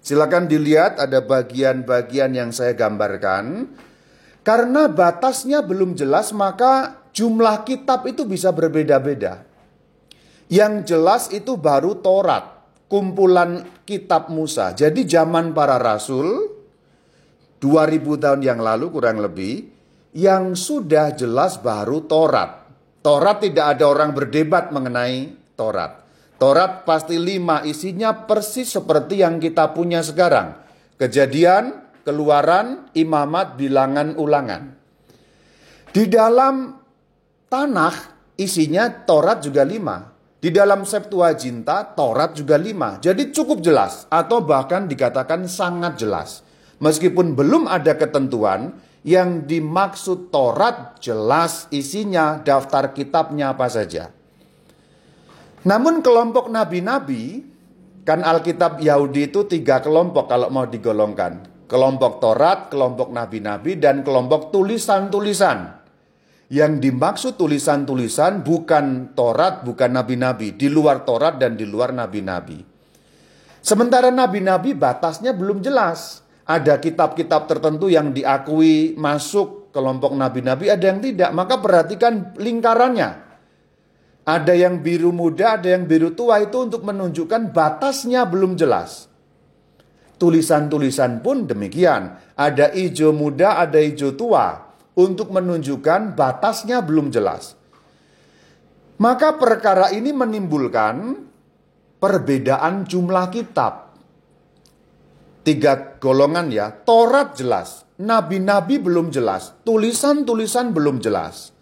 Silakan 0.00 0.48
dilihat 0.48 0.96
ada 0.96 1.20
bagian-bagian 1.20 2.32
yang 2.32 2.48
saya 2.56 2.72
gambarkan. 2.72 3.68
Karena 4.40 4.88
batasnya 4.88 5.60
belum 5.60 5.92
jelas 5.92 6.32
maka 6.32 7.04
jumlah 7.12 7.68
kitab 7.68 8.08
itu 8.08 8.24
bisa 8.24 8.48
berbeda-beda. 8.48 9.44
Yang 10.48 10.96
jelas 10.96 11.28
itu 11.28 11.60
baru 11.60 12.00
Taurat, 12.00 12.64
kumpulan 12.88 13.68
kitab 13.84 14.32
Musa. 14.32 14.72
Jadi 14.72 15.04
zaman 15.04 15.52
para 15.52 15.76
rasul 15.76 16.48
2000 17.60 18.22
tahun 18.24 18.40
yang 18.40 18.64
lalu 18.64 18.88
kurang 18.88 19.20
lebih 19.20 19.68
yang 20.16 20.56
sudah 20.56 21.12
jelas 21.12 21.60
baru 21.60 22.08
Taurat. 22.08 22.67
Taurat 22.98 23.38
tidak 23.38 23.78
ada 23.78 23.84
orang 23.86 24.10
berdebat 24.10 24.74
mengenai 24.74 25.32
Taurat. 25.54 26.02
Torat 26.38 26.86
pasti 26.86 27.18
lima 27.18 27.66
isinya 27.66 28.14
persis 28.14 28.70
seperti 28.70 29.22
yang 29.22 29.42
kita 29.42 29.74
punya 29.74 30.06
sekarang. 30.06 30.54
Kejadian, 30.94 31.82
keluaran, 32.06 32.90
imamat, 32.94 33.58
bilangan, 33.58 34.14
ulangan. 34.14 34.62
Di 35.90 36.06
dalam 36.06 36.78
tanah 37.50 37.94
isinya 38.38 38.86
Torat 39.02 39.42
juga 39.42 39.66
lima. 39.66 40.14
Di 40.38 40.54
dalam 40.54 40.86
Septuaginta 40.86 41.82
Torat 41.98 42.38
juga 42.38 42.54
lima. 42.54 43.02
Jadi 43.02 43.34
cukup 43.34 43.58
jelas 43.58 44.06
atau 44.06 44.38
bahkan 44.38 44.86
dikatakan 44.86 45.50
sangat 45.50 45.98
jelas. 45.98 46.46
Meskipun 46.78 47.34
belum 47.34 47.66
ada 47.66 47.98
ketentuan 47.98 48.78
yang 49.08 49.48
dimaksud 49.48 50.28
Torat 50.28 51.00
jelas 51.00 51.64
isinya 51.72 52.36
daftar 52.44 52.92
kitabnya 52.92 53.56
apa 53.56 53.64
saja. 53.72 54.12
Namun 55.64 56.04
kelompok 56.04 56.52
nabi-nabi, 56.52 57.40
kan 58.04 58.20
Alkitab 58.20 58.84
Yahudi 58.84 59.32
itu 59.32 59.48
tiga 59.48 59.80
kelompok 59.80 60.28
kalau 60.28 60.52
mau 60.52 60.68
digolongkan. 60.68 61.48
Kelompok 61.64 62.20
Torat, 62.20 62.68
kelompok 62.68 63.08
nabi-nabi, 63.08 63.80
dan 63.80 64.04
kelompok 64.04 64.52
tulisan-tulisan. 64.52 65.80
Yang 66.48 66.72
dimaksud 66.80 67.32
tulisan-tulisan 67.40 68.44
bukan 68.44 69.16
Torat, 69.16 69.64
bukan 69.64 69.88
nabi-nabi. 69.92 70.52
Di 70.56 70.68
luar 70.68 71.04
Torat 71.08 71.40
dan 71.40 71.56
di 71.56 71.64
luar 71.64 71.92
nabi-nabi. 71.96 72.60
Sementara 73.60 74.08
nabi-nabi 74.08 74.72
batasnya 74.72 75.36
belum 75.36 75.60
jelas. 75.60 76.24
Ada 76.48 76.80
kitab-kitab 76.80 77.44
tertentu 77.44 77.92
yang 77.92 78.16
diakui 78.16 78.96
masuk 78.96 79.68
kelompok 79.68 80.16
nabi-nabi, 80.16 80.72
ada 80.72 80.80
yang 80.88 81.04
tidak. 81.04 81.30
Maka 81.36 81.60
perhatikan 81.60 82.32
lingkarannya. 82.40 83.28
Ada 84.24 84.52
yang 84.56 84.80
biru 84.80 85.12
muda, 85.12 85.60
ada 85.60 85.72
yang 85.72 85.84
biru 85.84 86.12
tua 86.12 86.40
itu 86.40 86.56
untuk 86.60 86.84
menunjukkan 86.84 87.52
batasnya 87.52 88.24
belum 88.28 88.56
jelas. 88.56 89.08
Tulisan-tulisan 90.20 91.24
pun 91.24 91.48
demikian. 91.48 92.16
Ada 92.36 92.72
hijau 92.76 93.12
muda, 93.12 93.60
ada 93.60 93.80
hijau 93.80 94.12
tua. 94.16 94.68
Untuk 94.98 95.30
menunjukkan 95.30 96.18
batasnya 96.18 96.82
belum 96.82 97.08
jelas. 97.14 97.54
Maka 98.98 99.38
perkara 99.38 99.94
ini 99.94 100.10
menimbulkan 100.10 101.22
perbedaan 102.02 102.82
jumlah 102.82 103.30
kitab. 103.30 103.87
Tiga 105.48 105.96
golongan 105.96 106.52
ya, 106.52 106.68
Taurat 106.84 107.32
jelas, 107.32 107.88
nabi-nabi 107.96 108.76
belum 108.76 109.08
jelas, 109.08 109.56
tulisan-tulisan 109.64 110.76
belum 110.76 111.00
jelas. 111.00 111.56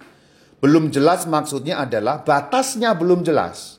Belum 0.59 0.91
jelas 0.91 1.23
maksudnya 1.31 1.79
adalah 1.79 2.27
batasnya 2.27 2.99
belum 2.99 3.23
jelas. 3.23 3.79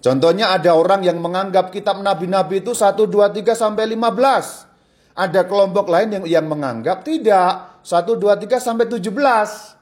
Contohnya 0.00 0.48
ada 0.48 0.72
orang 0.72 1.04
yang 1.04 1.20
menganggap 1.20 1.76
kitab 1.76 2.00
nabi-nabi 2.00 2.64
itu 2.64 2.72
1, 2.72 2.96
2, 2.96 3.36
3 3.36 3.52
sampai 3.52 3.84
15. 3.84 4.64
Ada 5.12 5.44
kelompok 5.44 5.92
lain 5.92 6.16
yang 6.16 6.24
yang 6.24 6.46
menganggap 6.48 7.04
tidak 7.04 7.84
1, 7.84 8.16
2, 8.16 8.32
3 8.48 8.56
sampai 8.56 8.88
17. 8.88 9.76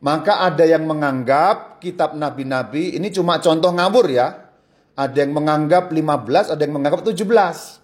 Maka 0.00 0.48
ada 0.48 0.64
yang 0.64 0.88
menganggap 0.88 1.76
kitab 1.76 2.16
nabi-nabi 2.16 2.96
ini 2.96 3.12
cuma 3.12 3.36
contoh 3.36 3.68
ngawur 3.68 4.08
ya. 4.08 4.48
Ada 4.96 5.28
yang 5.28 5.36
menganggap 5.36 5.92
15, 5.92 6.56
ada 6.56 6.60
yang 6.64 6.72
menganggap 6.80 7.04
17. 7.04 7.79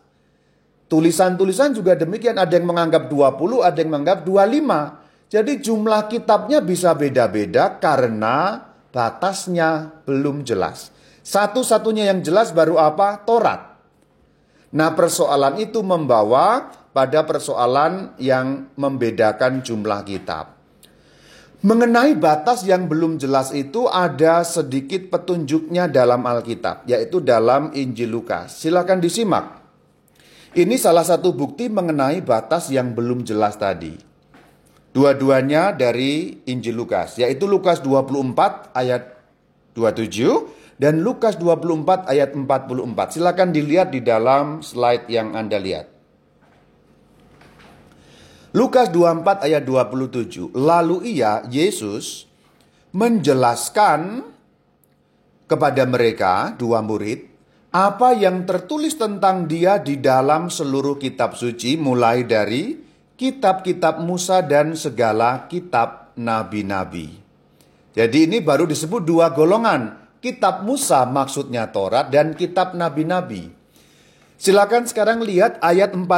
Tulisan-tulisan 0.87 1.75
juga 1.75 1.99
demikian, 1.99 2.39
ada 2.39 2.55
yang 2.55 2.71
menganggap 2.71 3.11
20, 3.11 3.67
ada 3.67 3.79
yang 3.83 3.91
menganggap 3.91 4.23
25. 4.23 5.07
Jadi 5.27 5.53
jumlah 5.59 6.07
kitabnya 6.07 6.63
bisa 6.63 6.95
beda-beda 6.95 7.83
karena 7.83 8.63
batasnya 8.95 9.99
belum 10.07 10.47
jelas. 10.47 10.95
Satu-satunya 11.27 12.07
yang 12.15 12.23
jelas 12.23 12.55
baru 12.55 12.79
apa? 12.79 13.27
Torat. 13.27 13.75
Nah 14.79 14.95
persoalan 14.95 15.59
itu 15.59 15.83
membawa 15.83 16.71
pada 16.95 17.27
persoalan 17.27 18.15
yang 18.23 18.71
membedakan 18.79 19.67
jumlah 19.67 20.07
kitab. 20.07 20.55
Mengenai 21.67 22.15
batas 22.15 22.63
yang 22.63 22.87
belum 22.87 23.19
jelas 23.19 23.51
itu 23.51 23.91
ada 23.91 24.47
sedikit 24.47 25.11
petunjuknya 25.11 25.91
dalam 25.91 26.23
Alkitab, 26.23 26.87
yaitu 26.87 27.19
dalam 27.19 27.75
Injil 27.75 28.15
Lukas. 28.15 28.63
Silakan 28.63 29.03
disimak. 29.03 29.66
Ini 30.57 30.81
salah 30.81 31.05
satu 31.05 31.37
bukti 31.37 31.69
mengenai 31.69 32.25
batas 32.25 32.73
yang 32.73 32.97
belum 32.97 33.29
jelas 33.29 33.61
tadi. 33.61 33.93
Dua-duanya 34.97 35.77
dari 35.77 36.41
Injil 36.49 36.81
Lukas, 36.81 37.21
yaitu 37.21 37.45
Lukas 37.45 37.85
24 37.85 38.73
ayat 38.73 39.21
27 39.77 40.81
dan 40.81 41.05
Lukas 41.05 41.37
24 41.37 42.09
ayat 42.09 42.33
44. 42.33 42.73
Silakan 43.13 43.53
dilihat 43.53 43.93
di 43.93 44.01
dalam 44.01 44.65
slide 44.65 45.05
yang 45.13 45.37
Anda 45.37 45.61
lihat. 45.61 45.93
Lukas 48.57 48.89
24 48.89 49.45
ayat 49.45 49.61
27. 49.61 50.57
Lalu 50.57 51.21
ia, 51.21 51.45
Yesus, 51.53 52.25
menjelaskan 52.97 54.25
kepada 55.45 55.85
mereka, 55.85 56.57
dua 56.57 56.81
murid, 56.81 57.36
apa 57.77 58.17
yang 58.17 58.49
tertulis 58.49 58.97
tentang 58.97 59.45
dia 59.45 59.77
di 59.77 60.01
dalam 60.01 60.49
seluruh 60.49 60.97
kitab 60.97 61.37
suci 61.37 61.77
mulai 61.77 62.25
dari 62.25 62.73
kitab-kitab 63.21 64.01
Musa 64.01 64.41
dan 64.41 64.73
segala 64.73 65.45
kitab 65.45 66.17
nabi-nabi. 66.17 67.21
Jadi 67.93 68.19
ini 68.25 68.41
baru 68.41 68.65
disebut 68.65 69.05
dua 69.05 69.29
golongan. 69.29 70.09
Kitab 70.25 70.65
Musa 70.65 71.05
maksudnya 71.05 71.69
Taurat 71.69 72.09
dan 72.09 72.33
kitab 72.33 72.73
nabi-nabi. 72.73 73.53
Silakan 74.41 74.89
sekarang 74.89 75.21
lihat 75.21 75.61
ayat 75.61 75.93
44. 75.93 76.09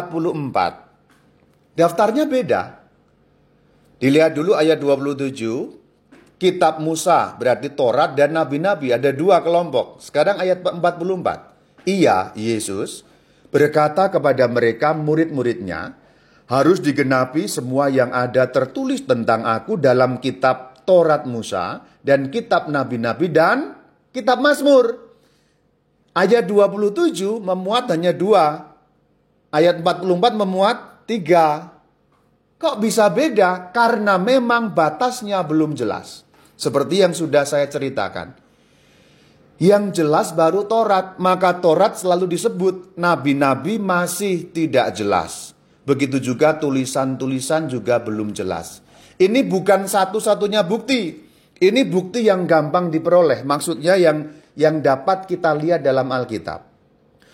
Daftarnya 1.75 2.31
beda. 2.31 2.87
Dilihat 3.99 4.39
dulu 4.39 4.55
ayat 4.55 4.79
27. 4.79 5.88
Kitab 6.39 6.79
Musa 6.79 7.35
berarti 7.35 7.75
Taurat 7.75 8.15
dan 8.15 8.39
nabi-nabi 8.39 8.95
ada 8.95 9.11
dua 9.11 9.43
kelompok. 9.43 9.99
Sekarang 9.99 10.39
ayat 10.39 10.63
44. 10.63 11.83
Ia, 11.83 12.31
Yesus, 12.39 13.03
berkata 13.51 14.07
kepada 14.07 14.47
mereka 14.47 14.95
murid-muridnya, 14.95 15.99
harus 16.47 16.79
digenapi 16.79 17.51
semua 17.51 17.91
yang 17.91 18.15
ada 18.15 18.47
tertulis 18.55 19.03
tentang 19.03 19.43
aku 19.43 19.83
dalam 19.83 20.23
kitab 20.23 20.87
Taurat 20.87 21.27
Musa 21.27 21.83
dan 22.07 22.31
kitab 22.31 22.71
nabi-nabi 22.71 23.35
dan 23.35 23.75
kitab 24.15 24.39
Mazmur. 24.39 25.11
Ayat 26.15 26.47
27 26.47 27.19
memuat 27.43 27.91
hanya 27.91 28.15
dua. 28.15 28.79
Ayat 29.51 29.83
44 29.83 30.39
memuat 30.39 31.03
tiga. 31.11 31.75
Kok 32.63 32.79
bisa 32.79 33.11
beda? 33.11 33.75
Karena 33.75 34.23
memang 34.23 34.71
batasnya 34.71 35.43
belum 35.43 35.75
jelas. 35.75 36.28
Seperti 36.59 37.07
yang 37.07 37.15
sudah 37.15 37.47
saya 37.47 37.71
ceritakan. 37.71 38.35
Yang 39.63 40.03
jelas 40.03 40.35
baru 40.35 40.67
Taurat, 40.67 41.19
maka 41.23 41.63
Taurat 41.63 41.95
selalu 41.95 42.35
disebut 42.35 42.99
nabi-nabi 42.99 43.79
masih 43.79 44.51
tidak 44.51 44.95
jelas. 44.99 45.55
Begitu 45.87 46.19
juga 46.19 46.59
tulisan-tulisan 46.59 47.71
juga 47.71 48.03
belum 48.03 48.35
jelas. 48.35 48.83
Ini 49.19 49.47
bukan 49.47 49.87
satu-satunya 49.87 50.63
bukti. 50.63 51.27
Ini 51.59 51.83
bukti 51.91 52.27
yang 52.27 52.47
gampang 52.47 52.91
diperoleh. 52.91 53.43
Maksudnya 53.43 53.99
yang 53.99 54.31
yang 54.55 54.79
dapat 54.79 55.27
kita 55.27 55.55
lihat 55.59 55.83
dalam 55.83 56.07
Alkitab. 56.11 56.63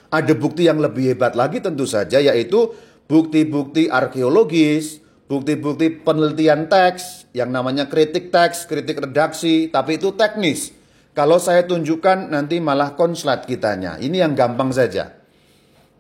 Ada 0.09 0.33
bukti 0.33 0.65
yang 0.65 0.81
lebih 0.81 1.13
hebat 1.13 1.37
lagi 1.37 1.61
tentu 1.61 1.85
saja 1.85 2.21
yaitu 2.25 2.73
bukti-bukti 3.05 3.93
arkeologis, 3.93 5.04
bukti-bukti 5.29 6.05
penelitian 6.05 6.69
teks 6.69 7.29
yang 7.33 7.51
namanya 7.51 7.89
kritik 7.89 8.29
teks, 8.29 8.69
kritik 8.69 9.01
redaksi, 9.01 9.73
tapi 9.73 9.97
itu 9.97 10.13
teknis. 10.15 10.73
Kalau 11.15 11.39
saya 11.39 11.63
tunjukkan 11.63 12.35
nanti 12.35 12.59
malah 12.59 12.99
konslet 12.99 13.47
kitanya. 13.47 14.03
Ini 14.03 14.27
yang 14.27 14.35
gampang 14.35 14.75
saja. 14.75 15.15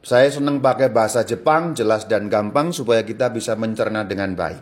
Saya 0.04 0.28
senang 0.28 0.61
pakai 0.61 0.93
bahasa 0.93 1.25
Jepang, 1.25 1.73
jelas 1.73 2.04
dan 2.04 2.28
gampang 2.28 2.75
supaya 2.75 3.00
kita 3.07 3.33
bisa 3.33 3.57
mencerna 3.57 4.04
dengan 4.04 4.37
baik. 4.37 4.61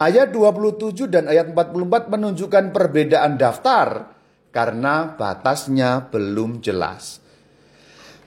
Ayat 0.00 0.32
27 0.32 1.12
dan 1.12 1.28
ayat 1.28 1.52
44 1.52 2.08
menunjukkan 2.08 2.72
perbedaan 2.72 3.36
daftar 3.36 4.16
karena 4.48 5.14
batasnya 5.14 6.08
belum 6.08 6.64
jelas. 6.64 7.20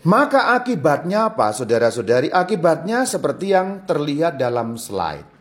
Maka 0.06 0.54
akibatnya 0.54 1.34
apa 1.34 1.50
saudara-saudari? 1.50 2.30
Akibatnya 2.30 3.10
seperti 3.10 3.58
yang 3.58 3.90
terlihat 3.90 4.38
dalam 4.38 4.78
slide. 4.78 5.35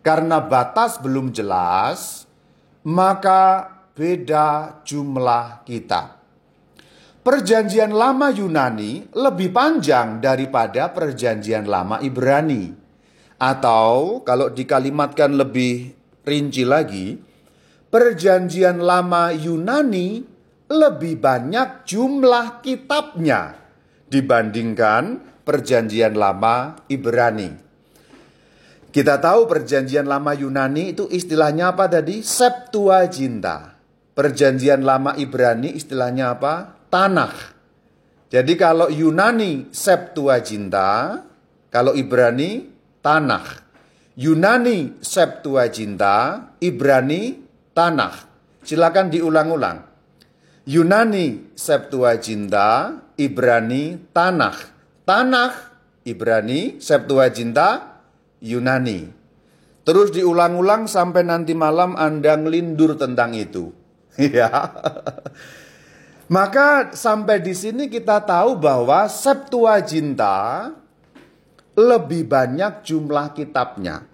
Karena 0.00 0.40
batas 0.40 0.96
belum 0.96 1.28
jelas, 1.28 2.24
maka 2.88 3.68
beda 3.92 4.80
jumlah 4.80 5.60
kitab. 5.68 6.16
Perjanjian 7.20 7.92
lama 7.92 8.32
Yunani 8.32 9.12
lebih 9.12 9.52
panjang 9.52 10.24
daripada 10.24 10.88
perjanjian 10.88 11.68
lama 11.68 12.00
Ibrani. 12.00 12.72
Atau 13.36 14.24
kalau 14.24 14.48
dikalimatkan 14.48 15.36
lebih 15.36 15.92
rinci 16.24 16.64
lagi, 16.64 17.20
perjanjian 17.92 18.80
lama 18.80 19.36
Yunani 19.36 20.24
lebih 20.72 21.20
banyak 21.20 21.84
jumlah 21.84 22.64
kitabnya 22.64 23.52
dibandingkan 24.08 25.20
perjanjian 25.44 26.16
lama 26.16 26.80
Ibrani. 26.88 27.69
Kita 28.90 29.22
tahu 29.22 29.46
perjanjian 29.46 30.06
lama 30.10 30.34
Yunani 30.34 30.94
itu 30.94 31.06
istilahnya 31.06 31.70
apa 31.74 31.86
tadi? 31.86 32.26
Septuaginta. 32.26 33.78
Perjanjian 34.14 34.82
lama 34.82 35.14
Ibrani 35.14 35.78
istilahnya 35.78 36.34
apa? 36.34 36.80
tanah. 36.90 37.32
Jadi 38.30 38.52
kalau 38.58 38.90
Yunani 38.90 39.70
Septuaginta, 39.70 41.22
kalau 41.70 41.94
Ibrani 41.94 42.66
tanah. 43.02 43.46
Yunani 44.18 45.00
Septuaginta, 45.00 46.50
Ibrani 46.58 47.22
tanah. 47.72 48.14
Silakan 48.60 49.08
diulang-ulang. 49.08 49.78
Yunani 50.66 51.56
Septuaginta, 51.56 53.00
Ibrani 53.16 54.12
tanah. 54.14 54.58
Tanah 55.02 55.50
Ibrani 56.06 56.78
Septuaginta 56.78 57.89
Yunani. 58.40 59.12
Terus 59.84 60.12
diulang-ulang 60.12 60.84
sampai 60.88 61.24
nanti 61.24 61.56
malam 61.56 61.96
Anda 61.96 62.36
ngelindur 62.36 62.96
tentang 62.96 63.36
itu. 63.36 63.72
Ya. 64.20 64.50
Maka 66.30 66.92
sampai 66.92 67.42
di 67.42 67.56
sini 67.56 67.90
kita 67.90 68.22
tahu 68.22 68.58
bahwa 68.58 69.06
Septuaginta 69.10 70.70
lebih 71.74 72.28
banyak 72.28 72.86
jumlah 72.86 73.32
kitabnya. 73.32 74.06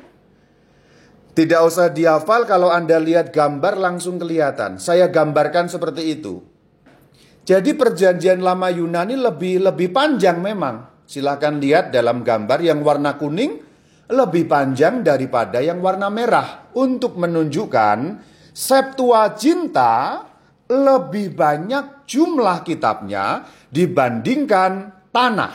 Tidak 1.37 1.61
usah 1.61 1.93
dihafal 1.93 2.49
kalau 2.49 2.73
Anda 2.73 2.97
lihat 2.97 3.35
gambar 3.35 3.77
langsung 3.77 4.17
kelihatan. 4.17 4.81
Saya 4.81 5.13
gambarkan 5.13 5.69
seperti 5.69 6.17
itu. 6.17 6.41
Jadi 7.45 7.77
perjanjian 7.77 8.41
lama 8.41 8.73
Yunani 8.73 9.21
lebih 9.21 9.61
lebih 9.61 9.93
panjang 9.93 10.41
memang. 10.41 10.89
Silahkan 11.05 11.61
lihat 11.61 11.93
dalam 11.93 12.25
gambar 12.25 12.65
yang 12.65 12.81
warna 12.81 13.21
kuning 13.21 13.66
lebih 14.07 14.47
panjang 14.47 15.03
daripada 15.03 15.59
yang 15.59 15.83
warna 15.83 16.07
merah 16.11 16.71
untuk 16.75 17.19
menunjukkan 17.19 17.99
Septuaginta 18.57 20.25
lebih 20.73 21.37
banyak 21.37 22.09
jumlah 22.09 22.65
kitabnya 22.65 23.45
dibandingkan 23.69 24.97
tanah. 25.13 25.55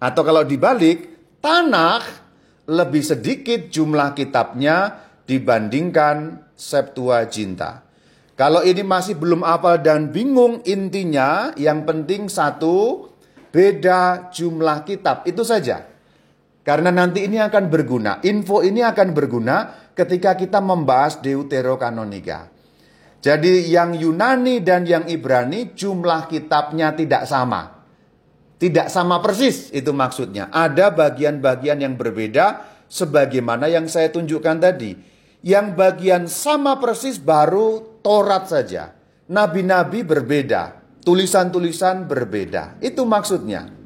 Atau 0.00 0.22
kalau 0.24 0.40
dibalik, 0.42 1.12
tanah 1.44 2.00
lebih 2.64 3.04
sedikit 3.04 3.68
jumlah 3.68 4.16
kitabnya 4.16 5.04
dibandingkan 5.28 6.48
Septuaginta. 6.56 7.84
Kalau 8.32 8.64
ini 8.64 8.80
masih 8.80 9.20
belum 9.20 9.44
hafal 9.44 9.84
dan 9.84 10.08
bingung 10.08 10.64
intinya 10.64 11.52
yang 11.60 11.84
penting 11.84 12.32
satu 12.32 13.06
beda 13.52 14.32
jumlah 14.32 14.88
kitab 14.88 15.28
itu 15.28 15.44
saja. 15.44 15.91
Karena 16.62 16.94
nanti 16.94 17.26
ini 17.26 17.42
akan 17.42 17.66
berguna. 17.66 18.22
Info 18.22 18.62
ini 18.62 18.86
akan 18.86 19.10
berguna 19.10 19.90
ketika 19.98 20.38
kita 20.38 20.62
membahas 20.62 21.18
Deuterokanonika. 21.18 22.48
Jadi 23.22 23.70
yang 23.70 23.94
Yunani 23.94 24.62
dan 24.62 24.82
yang 24.86 25.06
Ibrani 25.06 25.74
jumlah 25.74 26.26
kitabnya 26.26 26.94
tidak 26.94 27.26
sama. 27.26 27.82
Tidak 28.62 28.86
sama 28.86 29.18
persis 29.18 29.74
itu 29.74 29.90
maksudnya. 29.90 30.50
Ada 30.54 30.94
bagian-bagian 30.94 31.82
yang 31.82 31.98
berbeda 31.98 32.62
sebagaimana 32.86 33.66
yang 33.66 33.90
saya 33.90 34.10
tunjukkan 34.14 34.58
tadi. 34.62 34.94
Yang 35.42 35.66
bagian 35.74 36.22
sama 36.30 36.78
persis 36.78 37.18
baru 37.18 37.98
Taurat 38.02 38.46
saja. 38.46 38.94
Nabi-nabi 39.26 40.06
berbeda, 40.06 40.78
tulisan-tulisan 41.02 42.06
berbeda. 42.06 42.78
Itu 42.78 43.02
maksudnya. 43.02 43.81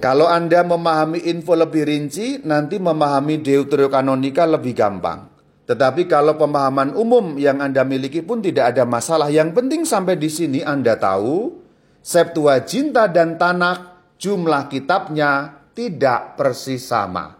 Kalau 0.00 0.28
Anda 0.28 0.64
memahami 0.64 1.24
info 1.28 1.56
lebih 1.56 1.88
rinci, 1.88 2.40
nanti 2.44 2.76
memahami 2.76 3.40
Deuterokanonika 3.40 4.44
lebih 4.48 4.72
gampang. 4.76 5.34
Tetapi 5.64 6.04
kalau 6.04 6.36
pemahaman 6.36 6.92
umum 6.92 7.40
yang 7.40 7.64
Anda 7.64 7.88
miliki 7.88 8.20
pun 8.20 8.44
tidak 8.44 8.76
ada 8.76 8.84
masalah. 8.84 9.32
Yang 9.32 9.56
penting 9.56 9.82
sampai 9.88 10.20
di 10.20 10.28
sini 10.28 10.60
Anda 10.60 11.00
tahu 11.00 11.64
Septuaginta 12.04 13.08
dan 13.08 13.40
Tanakh 13.40 14.12
jumlah 14.20 14.68
kitabnya 14.68 15.64
tidak 15.72 16.36
persis 16.36 16.84
sama. 16.84 17.32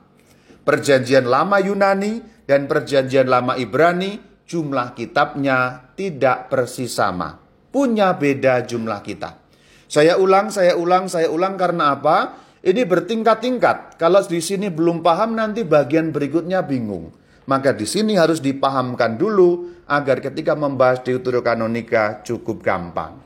Perjanjian 0.65 1.29
lama 1.29 1.61
Yunani 1.61 2.25
dan 2.49 2.65
perjanjian 2.65 3.29
lama 3.29 3.61
Ibrani 3.61 4.17
jumlah 4.49 4.97
kitabnya 4.97 5.93
tidak 5.93 6.49
persis 6.49 6.97
sama. 6.97 7.37
Punya 7.69 8.17
beda 8.17 8.65
jumlah 8.65 9.05
kitab. 9.05 9.44
Saya 9.89 10.17
ulang, 10.17 10.49
saya 10.49 10.75
ulang, 10.75 11.07
saya 11.07 11.29
ulang 11.29 11.55
karena 11.61 11.95
apa? 11.95 12.41
Ini 12.65 12.89
bertingkat-tingkat. 12.89 14.01
Kalau 14.01 14.25
di 14.25 14.41
sini 14.41 14.73
belum 14.73 15.05
paham 15.05 15.37
nanti 15.37 15.63
bagian 15.69 16.11
berikutnya 16.11 16.65
bingung. 16.65 17.13
Maka 17.45 17.77
di 17.77 17.85
sini 17.85 18.17
harus 18.17 18.41
dipahamkan 18.41 19.21
dulu 19.21 19.85
agar 19.85 20.25
ketika 20.25 20.57
membahas 20.57 21.05
Deuterokanonika 21.05 22.25
cukup 22.25 22.65
gampang. 22.65 23.21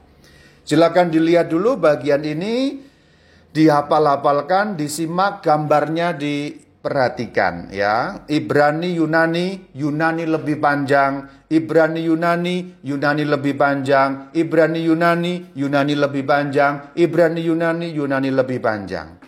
Silakan 0.67 1.15
dilihat 1.15 1.49
dulu 1.55 1.79
bagian 1.79 2.27
ini 2.27 2.83
dihafal-hafalkan, 3.55 4.75
disimak 4.75 5.41
gambarnya 5.41 6.13
diperhatikan 6.79 7.75
ya. 7.75 8.23
Ibrani 8.31 8.95
Yunani, 8.95 9.75
Yunani 9.75 10.25
lebih 10.31 10.63
panjang, 10.63 11.27
Ibrani 11.51 12.07
Yunani, 12.07 12.79
Yunani 12.87 13.25
lebih 13.27 13.59
panjang, 13.59 14.31
Ibrani 14.31 14.87
Yunani, 14.87 15.53
Yunani 15.59 15.95
lebih 15.99 16.23
panjang, 16.23 16.95
Ibrani 16.95 17.43
Yunani, 17.43 17.91
Yunani 17.91 18.31
lebih 18.31 18.63
panjang. 18.63 19.19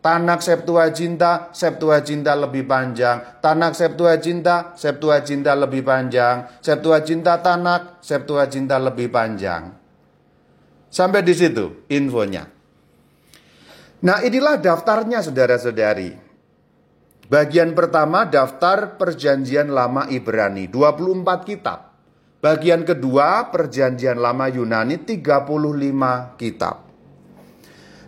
Tanak 0.00 0.40
Septuaginta, 0.44 1.52
Septuaginta 1.52 2.36
lebih 2.36 2.68
panjang. 2.68 3.40
Tanak 3.40 3.72
Septuaginta, 3.72 4.76
Septuaginta 4.76 5.56
lebih 5.56 5.80
panjang. 5.80 6.60
Septuaginta 6.60 7.40
Tanak, 7.40 8.00
Septuaginta 8.04 8.76
lebih 8.76 9.08
panjang. 9.08 9.72
Sampai 10.92 11.24
di 11.24 11.32
situ 11.32 11.88
infonya. 11.88 12.44
Nah 14.04 14.20
inilah 14.20 14.60
daftarnya 14.60 15.24
saudara-saudari. 15.24 16.23
Bagian 17.34 17.74
pertama 17.74 18.30
daftar 18.30 18.94
perjanjian 18.94 19.66
lama 19.74 20.06
Ibrani 20.06 20.70
24 20.70 21.42
kitab. 21.42 21.90
Bagian 22.38 22.86
kedua 22.86 23.50
perjanjian 23.50 24.22
lama 24.22 24.46
Yunani 24.46 25.02
35 25.02 26.38
kitab. 26.38 26.86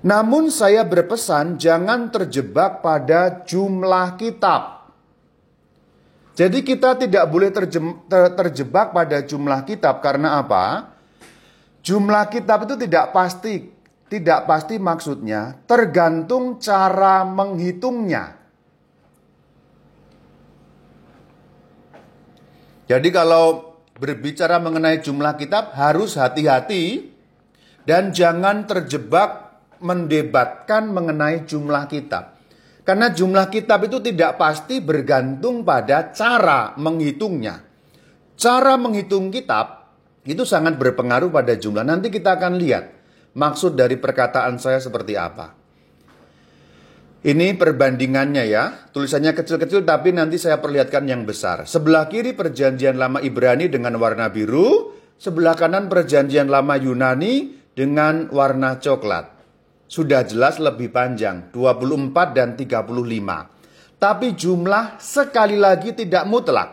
Namun 0.07 0.47
saya 0.55 0.87
berpesan 0.87 1.59
jangan 1.59 2.15
terjebak 2.15 2.87
pada 2.87 3.43
jumlah 3.43 4.15
kitab. 4.15 4.95
Jadi 6.39 6.63
kita 6.63 6.95
tidak 6.95 7.27
boleh 7.27 7.51
terjebak 8.31 8.95
pada 8.95 9.27
jumlah 9.27 9.67
kitab 9.67 10.07
karena 10.07 10.39
apa? 10.39 10.95
Jumlah 11.83 12.31
kitab 12.31 12.71
itu 12.71 12.79
tidak 12.79 13.11
pasti 13.11 13.75
tidak 14.07 14.47
pasti 14.47 14.79
maksudnya, 14.79 15.67
tergantung 15.67 16.63
cara 16.63 17.27
menghitungnya. 17.27 18.46
Jadi 22.87 23.09
kalau 23.11 23.75
berbicara 23.99 24.63
mengenai 24.63 25.03
jumlah 25.03 25.35
kitab 25.35 25.75
harus 25.75 26.15
hati-hati 26.15 27.11
dan 27.83 28.15
jangan 28.15 28.67
terjebak 28.67 29.59
mendebatkan 29.83 30.95
mengenai 30.95 31.45
jumlah 31.45 31.91
kitab. 31.91 32.39
Karena 32.87 33.11
jumlah 33.11 33.51
kitab 33.51 33.83
itu 33.91 33.99
tidak 33.99 34.39
pasti 34.39 34.79
bergantung 34.79 35.67
pada 35.67 36.15
cara 36.15 36.79
menghitungnya. 36.79 37.67
Cara 38.39 38.79
menghitung 38.79 39.35
kitab 39.35 39.91
itu 40.23 40.47
sangat 40.47 40.79
berpengaruh 40.79 41.35
pada 41.35 41.59
jumlah. 41.59 41.83
Nanti 41.83 42.15
kita 42.15 42.39
akan 42.39 42.55
lihat 42.55 42.95
maksud 43.35 43.75
dari 43.75 43.99
perkataan 43.99 44.63
saya 44.63 44.79
seperti 44.79 45.19
apa. 45.19 45.66
Ini 47.27 47.59
perbandingannya 47.59 48.47
ya, 48.47 48.87
tulisannya 48.95 49.35
kecil-kecil 49.35 49.83
tapi 49.83 50.15
nanti 50.15 50.39
saya 50.39 50.63
perlihatkan 50.63 51.11
yang 51.11 51.27
besar. 51.27 51.67
Sebelah 51.67 52.07
kiri 52.07 52.39
perjanjian 52.39 52.95
lama 52.95 53.19
Ibrani 53.19 53.67
dengan 53.67 53.99
warna 53.99 54.31
biru, 54.31 54.95
sebelah 55.19 55.59
kanan 55.59 55.91
perjanjian 55.91 56.47
lama 56.47 56.79
Yunani 56.79 57.51
dengan 57.75 58.31
warna 58.31 58.79
coklat. 58.79 59.27
Sudah 59.91 60.23
jelas 60.23 60.63
lebih 60.63 60.95
panjang, 60.95 61.51
24 61.51 62.31
dan 62.31 62.55
35. 62.55 63.99
Tapi 63.99 64.39
jumlah 64.39 65.03
sekali 65.03 65.59
lagi 65.59 65.99
tidak 65.99 66.31
mutlak. 66.31 66.71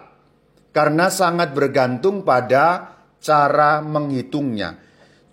Karena 0.69 1.09
sangat 1.09 1.49
bergantung 1.57 2.21
pada 2.21 2.93
cara 3.17 3.81
menghitungnya. 3.81 4.77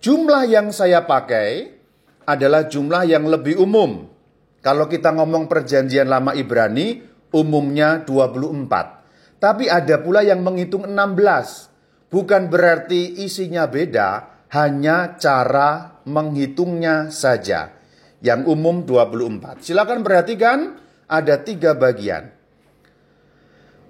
Jumlah 0.01 0.49
yang 0.49 0.73
saya 0.73 1.05
pakai 1.05 1.77
adalah 2.25 2.65
jumlah 2.65 3.05
yang 3.05 3.29
lebih 3.29 3.61
umum. 3.61 4.20
Kalau 4.61 4.85
kita 4.89 5.17
ngomong 5.17 5.49
perjanjian 5.49 6.09
lama 6.09 6.37
Ibrani, 6.37 7.01
umumnya 7.33 8.05
24. 8.05 9.41
Tapi 9.41 9.73
ada 9.73 9.97
pula 10.05 10.21
yang 10.21 10.45
menghitung 10.45 10.85
16. 10.85 12.13
Bukan 12.13 12.53
berarti 12.53 13.25
isinya 13.25 13.65
beda, 13.65 14.29
hanya 14.53 15.17
cara 15.17 16.03
menghitungnya 16.05 17.09
saja. 17.09 17.73
Yang 18.21 18.53
umum 18.53 18.85
24. 18.85 19.65
Silakan 19.65 20.05
perhatikan, 20.05 20.77
ada 21.09 21.41
tiga 21.41 21.73
bagian. 21.73 22.29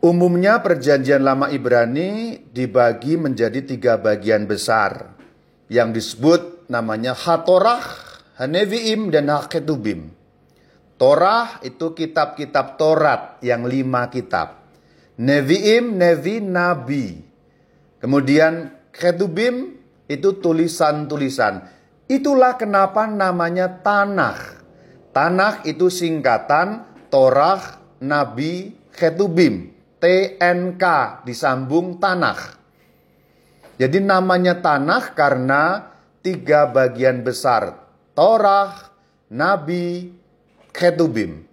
Umumnya 0.01 0.63
perjanjian 0.63 1.21
lama 1.21 1.51
Ibrani 1.51 2.41
dibagi 2.49 3.19
menjadi 3.19 3.61
tiga 3.67 4.01
bagian 4.01 4.47
besar 4.47 5.19
yang 5.69 5.93
disebut 5.93 6.71
namanya 6.73 7.13
Hatorah, 7.13 7.83
Haneviim, 8.41 9.13
dan 9.13 9.29
Haketubim. 9.29 10.20
Torah 11.01 11.65
itu 11.65 11.97
kitab-kitab 11.97 12.77
Torat 12.77 13.41
yang 13.41 13.65
lima 13.65 14.13
kitab. 14.13 14.69
Neviim, 15.17 15.97
Nevi, 15.97 16.45
Nabi. 16.45 17.17
Kemudian 17.97 18.69
Ketubim 18.93 19.81
itu 20.05 20.37
tulisan-tulisan. 20.45 21.65
Itulah 22.05 22.61
kenapa 22.61 23.09
namanya 23.09 23.81
Tanah. 23.81 24.61
Tanah 25.17 25.65
itu 25.65 25.89
singkatan 25.89 26.85
Torah, 27.09 27.81
Nabi, 28.05 28.77
Ketubim. 28.93 29.73
TNK 30.05 30.85
disambung 31.25 31.97
Tanah. 31.97 32.61
Jadi 33.81 33.97
namanya 34.05 34.61
tanah 34.61 35.17
karena 35.17 35.89
tiga 36.21 36.69
bagian 36.69 37.25
besar. 37.25 37.89
Torah, 38.13 38.93
Nabi, 39.33 40.20
Ketubim. 40.71 41.47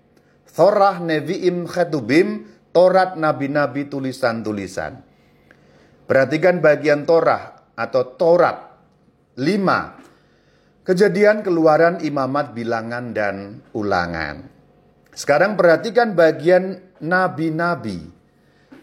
Torah, 0.50 0.98
Nevi'im, 0.98 1.70
Ketubim, 1.70 2.50
Torat, 2.74 3.14
Nabi-Nabi, 3.14 3.90
tulisan-tulisan. 3.90 5.02
Perhatikan 6.10 6.62
bagian 6.62 7.06
Torah 7.06 7.74
atau 7.78 8.18
Torat. 8.18 8.58
Lima. 9.38 10.02
Kejadian 10.82 11.46
keluaran 11.46 12.02
imamat 12.02 12.58
bilangan 12.58 13.14
dan 13.14 13.62
ulangan. 13.76 14.50
Sekarang 15.14 15.54
perhatikan 15.60 16.14
bagian 16.14 16.80
nabi-nabi. 17.04 18.08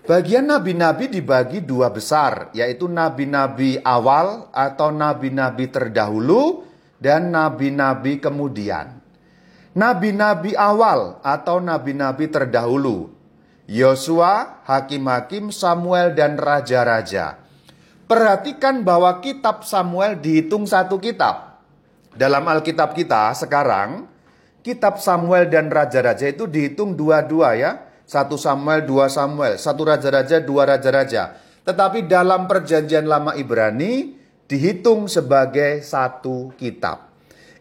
Bagian 0.05 0.51
nabi-nabi 0.53 1.09
dibagi 1.09 1.65
dua 1.65 1.89
besar, 1.89 2.53
yaitu 2.53 2.91
nabi-nabi 2.91 3.81
awal 3.81 4.53
atau 4.53 4.93
nabi-nabi 4.93 5.73
terdahulu 5.73 6.67
dan 7.01 7.33
nabi-nabi 7.33 8.21
kemudian. 8.21 9.04
Nabi-nabi 9.75 10.55
awal 10.55 11.19
atau 11.27 11.59
nabi-nabi 11.59 12.31
terdahulu, 12.31 13.11
Yosua, 13.67 14.63
hakim-hakim, 14.63 15.51
Samuel, 15.51 16.15
dan 16.15 16.39
raja-raja. 16.39 17.43
Perhatikan 18.07 18.87
bahwa 18.87 19.19
kitab 19.19 19.67
Samuel 19.67 20.23
dihitung 20.23 20.71
satu 20.71 21.03
kitab. 21.03 21.59
Dalam 22.15 22.47
Alkitab 22.47 22.95
kita 22.95 23.35
sekarang, 23.35 24.07
kitab 24.63 25.03
Samuel 25.03 25.51
dan 25.51 25.67
raja-raja 25.75 26.31
itu 26.31 26.47
dihitung 26.47 26.95
dua-dua 26.95 27.59
ya 27.59 27.73
satu 28.05 28.37
Samuel, 28.37 28.85
dua 28.85 29.09
Samuel, 29.09 29.57
satu 29.57 29.89
raja-raja, 29.89 30.39
dua 30.45 30.69
raja-raja. 30.69 31.41
Tetapi 31.65 32.05
dalam 32.05 32.45
perjanjian 32.45 33.09
lama 33.09 33.33
Ibrani 33.33 34.15
dihitung 34.45 35.09
sebagai 35.09 35.81
satu 35.81 36.53
kitab. 36.61 37.14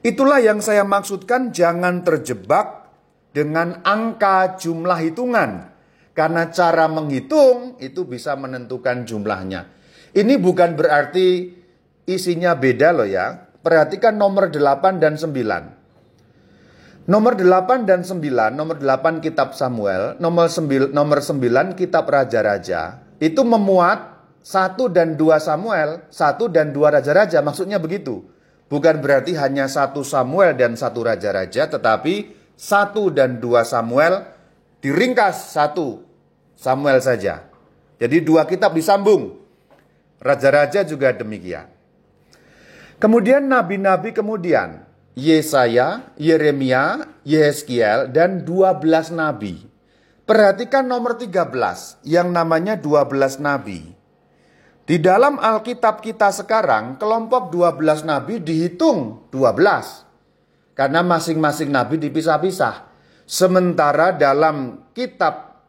Itulah 0.03 0.43
yang 0.43 0.59
saya 0.59 0.83
maksudkan 0.83 1.55
jangan 1.55 2.03
terjebak 2.03 2.91
dengan 3.31 3.79
angka 3.87 4.59
jumlah 4.59 4.99
hitungan. 4.99 5.71
Karena 6.13 6.51
cara 6.51 6.85
menghitung 6.91 7.79
itu 7.81 8.05
bisa 8.05 8.35
menentukan 8.37 9.07
jumlahnya. 9.07 9.65
Ini 10.13 10.37
bukan 10.37 10.77
berarti 10.77 11.55
isinya 12.05 12.53
beda 12.53 12.93
loh 12.93 13.07
ya. 13.07 13.49
Perhatikan 13.63 14.19
nomor 14.19 14.51
8 14.51 14.99
dan 14.99 15.15
9. 15.15 17.07
Nomor 17.07 17.35
8 17.35 17.83
dan 17.83 18.03
9, 18.03 18.55
nomor 18.55 18.79
8 18.79 19.19
kitab 19.19 19.51
Samuel, 19.55 20.15
nomor 20.23 20.47
9, 20.47 20.95
nomor 20.95 21.19
9 21.19 21.75
kitab 21.75 22.07
Raja-Raja, 22.07 23.03
itu 23.19 23.43
memuat 23.43 24.23
1 24.39 24.87
dan 24.87 25.19
2 25.19 25.35
Samuel, 25.35 26.07
1 26.07 26.47
dan 26.47 26.71
2 26.71 26.95
Raja-Raja, 26.95 27.43
maksudnya 27.43 27.75
begitu. 27.75 28.23
Bukan 28.73 29.05
berarti 29.05 29.37
hanya 29.37 29.69
satu 29.69 30.01
Samuel 30.01 30.57
dan 30.57 30.73
satu 30.73 31.05
Raja-Raja, 31.05 31.69
tetapi 31.69 32.33
1 32.57 33.13
dan 33.13 33.37
2 33.37 33.61
Samuel 33.61 34.25
diringkas 34.81 35.53
satu 35.53 36.01
Samuel 36.57 36.97
saja. 37.05 37.45
Jadi 38.01 38.25
dua 38.25 38.49
kitab 38.49 38.73
disambung. 38.73 39.37
Raja-raja 40.17 40.81
juga 40.87 41.13
demikian. 41.13 41.69
Kemudian 42.97 43.45
nabi-nabi 43.45 44.15
kemudian 44.15 44.87
Yesaya, 45.13 46.09
Yeremia, 46.17 47.05
Yehezkiel, 47.27 48.09
dan 48.09 48.41
12 48.47 49.13
nabi. 49.13 49.61
Perhatikan 50.23 50.87
nomor 50.87 51.19
13 51.19 52.01
yang 52.07 52.31
namanya 52.33 52.79
12 52.79 53.43
nabi. 53.43 54.02
Di 54.83 54.99
dalam 54.99 55.39
Alkitab 55.39 56.03
kita 56.03 56.27
sekarang, 56.35 56.99
kelompok 56.99 57.55
12 57.55 58.03
nabi 58.03 58.43
dihitung 58.43 59.31
12. 59.31 60.75
Karena 60.75 60.99
masing-masing 60.99 61.71
nabi 61.71 61.95
dipisah-pisah. 62.03 62.91
Sementara 63.23 64.11
dalam 64.11 64.83
kitab 64.91 65.63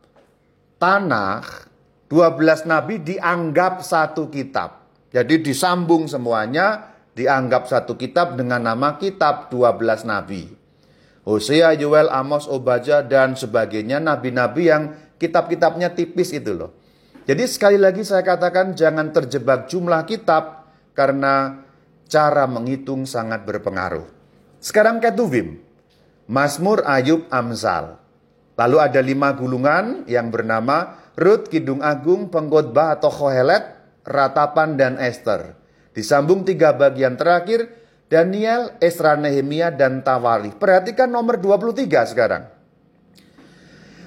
Tanakh, 0.83 1.71
12 2.11 2.67
nabi 2.67 2.99
dianggap 3.07 3.87
satu 3.87 4.27
kitab. 4.35 4.83
Jadi 5.15 5.47
disambung 5.47 6.11
semuanya 6.11 6.91
dianggap 7.15 7.71
satu 7.71 7.95
kitab 7.95 8.35
dengan 8.35 8.67
nama 8.67 8.99
kitab 8.99 9.47
12 9.55 10.11
nabi. 10.11 10.51
Hosea, 11.23 11.71
Yoel, 11.79 12.11
Amos, 12.11 12.51
Obaja 12.51 13.07
dan 13.07 13.39
sebagainya 13.39 14.03
nabi-nabi 14.03 14.69
yang 14.69 14.99
kitab-kitabnya 15.23 15.95
tipis 15.95 16.35
itu 16.35 16.51
loh. 16.51 16.84
Jadi 17.25 17.49
sekali 17.49 17.81
lagi 17.81 18.05
saya 18.05 18.21
katakan 18.21 18.77
jangan 18.77 19.09
terjebak 19.09 19.65
jumlah 19.73 20.05
kitab 20.05 20.69
karena 20.93 21.65
cara 22.05 22.45
menghitung 22.45 23.09
sangat 23.09 23.49
berpengaruh. 23.49 24.05
Sekarang 24.61 25.01
Ketuvim, 25.01 25.57
Mazmur, 26.29 26.85
Ayub, 26.85 27.25
Amsal. 27.33 27.97
Lalu 28.61 28.77
ada 28.77 29.01
lima 29.01 29.33
gulungan 29.33 30.05
yang 30.05 30.29
bernama 30.29 31.01
Rut, 31.17 31.49
Kidung 31.49 31.81
Agung, 31.81 32.29
Pengkhotbah 32.29 33.01
atau 33.01 33.09
Kohelet, 33.09 33.73
Ratapan, 34.05 34.77
dan 34.77 34.95
Esther. 35.01 35.57
Disambung 35.97 36.45
tiga 36.45 36.77
bagian 36.77 37.17
terakhir, 37.17 37.73
Daniel, 38.13 38.77
Esra, 38.85 39.17
Nehemia, 39.17 39.73
dan 39.73 40.05
Tawali. 40.05 40.53
Perhatikan 40.55 41.09
nomor 41.09 41.41
23 41.41 42.05
sekarang. 42.05 42.54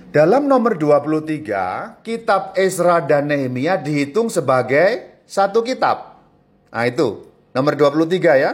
Dalam 0.07 0.47
nomor 0.47 0.79
23, 0.79 1.99
kitab 1.99 2.55
Esra 2.55 3.03
dan 3.03 3.27
Nehemia 3.27 3.75
dihitung 3.75 4.31
sebagai 4.31 5.19
satu 5.27 5.59
kitab. 5.67 6.23
Nah 6.71 6.87
itu, 6.87 7.27
nomor 7.51 7.75
23 7.75 8.39
ya. 8.39 8.51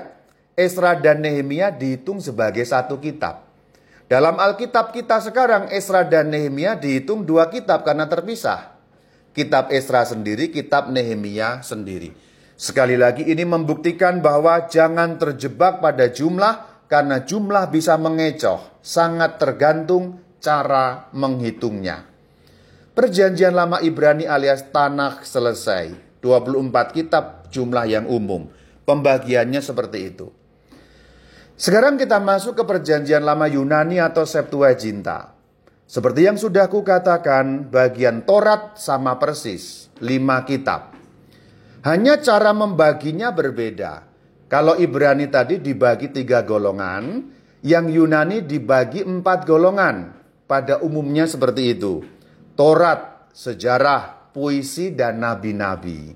Esra 0.57 0.97
dan 0.97 1.21
Nehemia 1.21 1.69
dihitung 1.69 2.17
sebagai 2.17 2.65
satu 2.65 2.97
kitab. 2.97 3.45
Dalam 4.09 4.41
Alkitab 4.41 4.97
kita 4.97 5.21
sekarang, 5.21 5.69
Esra 5.69 6.01
dan 6.01 6.33
Nehemia 6.33 6.73
dihitung 6.73 7.21
dua 7.21 7.53
kitab 7.53 7.85
karena 7.85 8.09
terpisah. 8.09 8.73
Kitab 9.37 9.69
Esra 9.69 10.09
sendiri, 10.09 10.49
kitab 10.49 10.89
Nehemia 10.89 11.61
sendiri. 11.61 12.17
Sekali 12.57 12.97
lagi 12.97 13.29
ini 13.29 13.45
membuktikan 13.45 14.25
bahwa 14.25 14.65
jangan 14.65 15.21
terjebak 15.21 15.85
pada 15.85 16.09
jumlah 16.09 16.85
karena 16.89 17.21
jumlah 17.21 17.69
bisa 17.69 17.93
mengecoh, 18.01 18.81
sangat 18.81 19.37
tergantung 19.37 20.22
cara 20.43 21.07
menghitungnya. 21.15 22.03
Perjanjian 22.91 23.55
lama 23.55 23.79
Ibrani 23.79 24.27
alias 24.27 24.67
Tanakh 24.75 25.23
selesai. 25.23 25.95
24 26.19 26.91
kitab 26.91 27.47
jumlah 27.47 27.87
yang 27.87 28.05
umum. 28.11 28.51
Pembagiannya 28.83 29.63
seperti 29.63 30.11
itu. 30.11 30.27
Sekarang 31.55 31.95
kita 31.95 32.19
masuk 32.19 32.59
ke 32.59 32.63
perjanjian 32.67 33.23
lama 33.23 33.47
Yunani 33.47 34.03
atau 34.03 34.27
Septuaginta. 34.27 35.31
Seperti 35.87 36.27
yang 36.27 36.35
sudah 36.35 36.67
kukatakan, 36.67 37.71
bagian 37.71 38.27
Torat 38.27 38.75
sama 38.75 39.15
persis, 39.21 39.87
lima 40.03 40.43
kitab. 40.43 40.91
Hanya 41.87 42.19
cara 42.19 42.51
membaginya 42.51 43.31
berbeda. 43.31 44.07
Kalau 44.47 44.75
Ibrani 44.79 45.27
tadi 45.27 45.59
dibagi 45.59 46.11
tiga 46.11 46.41
golongan, 46.43 47.31
yang 47.63 47.87
Yunani 47.87 48.43
dibagi 48.43 49.03
empat 49.05 49.47
golongan. 49.47 50.22
Pada 50.53 50.77
umumnya 50.85 51.25
seperti 51.25 51.73
itu. 51.73 52.05
Torat, 52.53 53.33
sejarah, 53.33 54.29
puisi, 54.29 54.93
dan 54.93 55.17
nabi-nabi. 55.17 56.13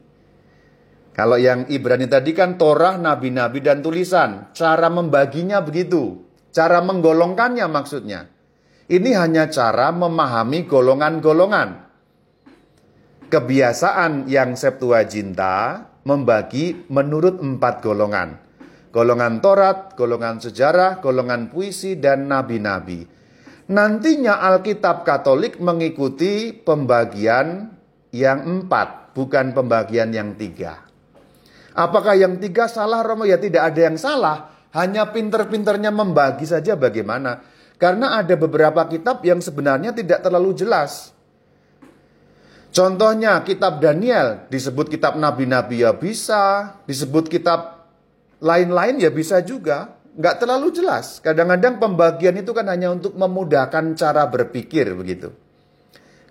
Kalau 1.09 1.41
yang 1.41 1.65
Ibrani 1.65 2.05
tadi 2.05 2.37
kan 2.37 2.53
Torah, 2.61 3.01
nabi-nabi, 3.01 3.65
dan 3.65 3.81
tulisan. 3.81 4.53
Cara 4.53 4.93
membaginya 4.93 5.57
begitu. 5.65 6.21
Cara 6.53 6.85
menggolongkannya 6.85 7.65
maksudnya. 7.65 8.29
Ini 8.85 9.17
hanya 9.17 9.49
cara 9.49 9.89
memahami 9.89 10.69
golongan-golongan 10.69 11.69
kebiasaan 13.33 14.29
yang 14.29 14.53
Septuaginta 14.53 15.81
membagi 16.05 16.85
menurut 16.93 17.41
empat 17.41 17.81
golongan. 17.81 18.37
Golongan 18.93 19.41
Torat, 19.41 19.97
golongan 19.97 20.37
sejarah, 20.37 21.01
golongan 21.01 21.49
puisi, 21.49 21.97
dan 21.97 22.29
nabi-nabi. 22.29 23.16
Nantinya 23.67 24.39
Alkitab 24.39 25.03
Katolik 25.03 25.59
mengikuti 25.59 26.55
pembagian 26.55 27.75
yang 28.15 28.39
empat, 28.47 29.11
bukan 29.11 29.51
pembagian 29.51 30.15
yang 30.15 30.39
tiga. 30.39 30.87
Apakah 31.75 32.15
yang 32.15 32.39
tiga 32.39 32.71
salah 32.71 33.03
Romo? 33.03 33.27
Ya 33.27 33.35
tidak 33.35 33.69
ada 33.69 33.81
yang 33.91 33.99
salah. 33.99 34.55
Hanya 34.71 35.11
pinter-pinternya 35.11 35.91
membagi 35.91 36.47
saja 36.47 36.79
bagaimana. 36.79 37.43
Karena 37.77 38.17
ada 38.17 38.33
beberapa 38.33 38.87
kitab 38.89 39.21
yang 39.21 39.43
sebenarnya 39.43 39.93
tidak 39.93 40.25
terlalu 40.25 40.57
jelas. 40.57 41.13
Contohnya 42.73 43.41
kitab 43.45 43.77
Daniel 43.77 44.49
disebut 44.49 44.89
kitab 44.89 45.17
nabi-nabi 45.17 45.85
ya 45.85 45.93
bisa, 45.93 46.77
disebut 46.89 47.29
kitab 47.29 47.89
lain-lain 48.41 49.01
ya 49.01 49.13
bisa 49.13 49.41
juga. 49.45 49.96
Nggak 50.17 50.35
terlalu 50.41 50.73
jelas. 50.73 51.21
Kadang-kadang 51.21 51.77
pembagian 51.77 52.33
itu 52.41 52.49
kan 52.51 52.65
hanya 52.67 52.89
untuk 52.89 53.13
memudahkan 53.13 53.93
cara 53.93 54.25
berpikir 54.25 54.89
begitu. 54.97 55.29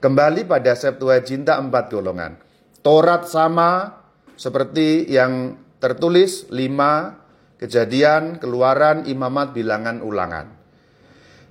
Kembali 0.03 0.43
pada 0.43 0.75
Septuaginta 0.75 1.57
empat 1.63 1.95
golongan. 1.95 2.35
Torat 2.83 3.31
sama 3.31 4.03
seperti 4.35 5.07
yang 5.07 5.55
tertulis 5.79 6.51
lima 6.51 7.15
kejadian, 7.63 8.43
keluaran, 8.43 9.07
imamat, 9.07 9.55
bilangan, 9.55 10.03
ulangan. 10.03 10.51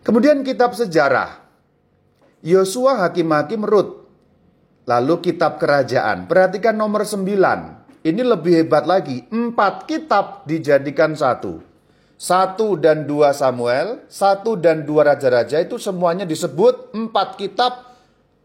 Kemudian 0.04 0.44
kitab 0.44 0.76
sejarah. 0.76 1.42
Yosua 2.46 3.02
hakim-hakim 3.02 3.66
Rut 3.66 4.06
Lalu 4.86 5.16
kitab 5.26 5.58
kerajaan. 5.58 6.30
Perhatikan 6.30 6.78
nomor 6.78 7.10
9. 7.10 8.06
Ini 8.06 8.22
lebih 8.22 8.54
hebat 8.62 8.86
lagi. 8.86 9.26
Empat 9.34 9.90
kitab 9.90 10.46
dijadikan 10.46 11.18
satu. 11.18 11.75
Satu 12.26 12.74
dan 12.74 13.06
dua 13.06 13.38
Samuel, 13.38 14.02
satu 14.10 14.58
dan 14.58 14.82
dua 14.82 15.14
Raja-Raja 15.14 15.62
itu 15.62 15.78
semuanya 15.78 16.26
disebut 16.26 16.90
empat 16.98 17.38
kitab 17.38 17.94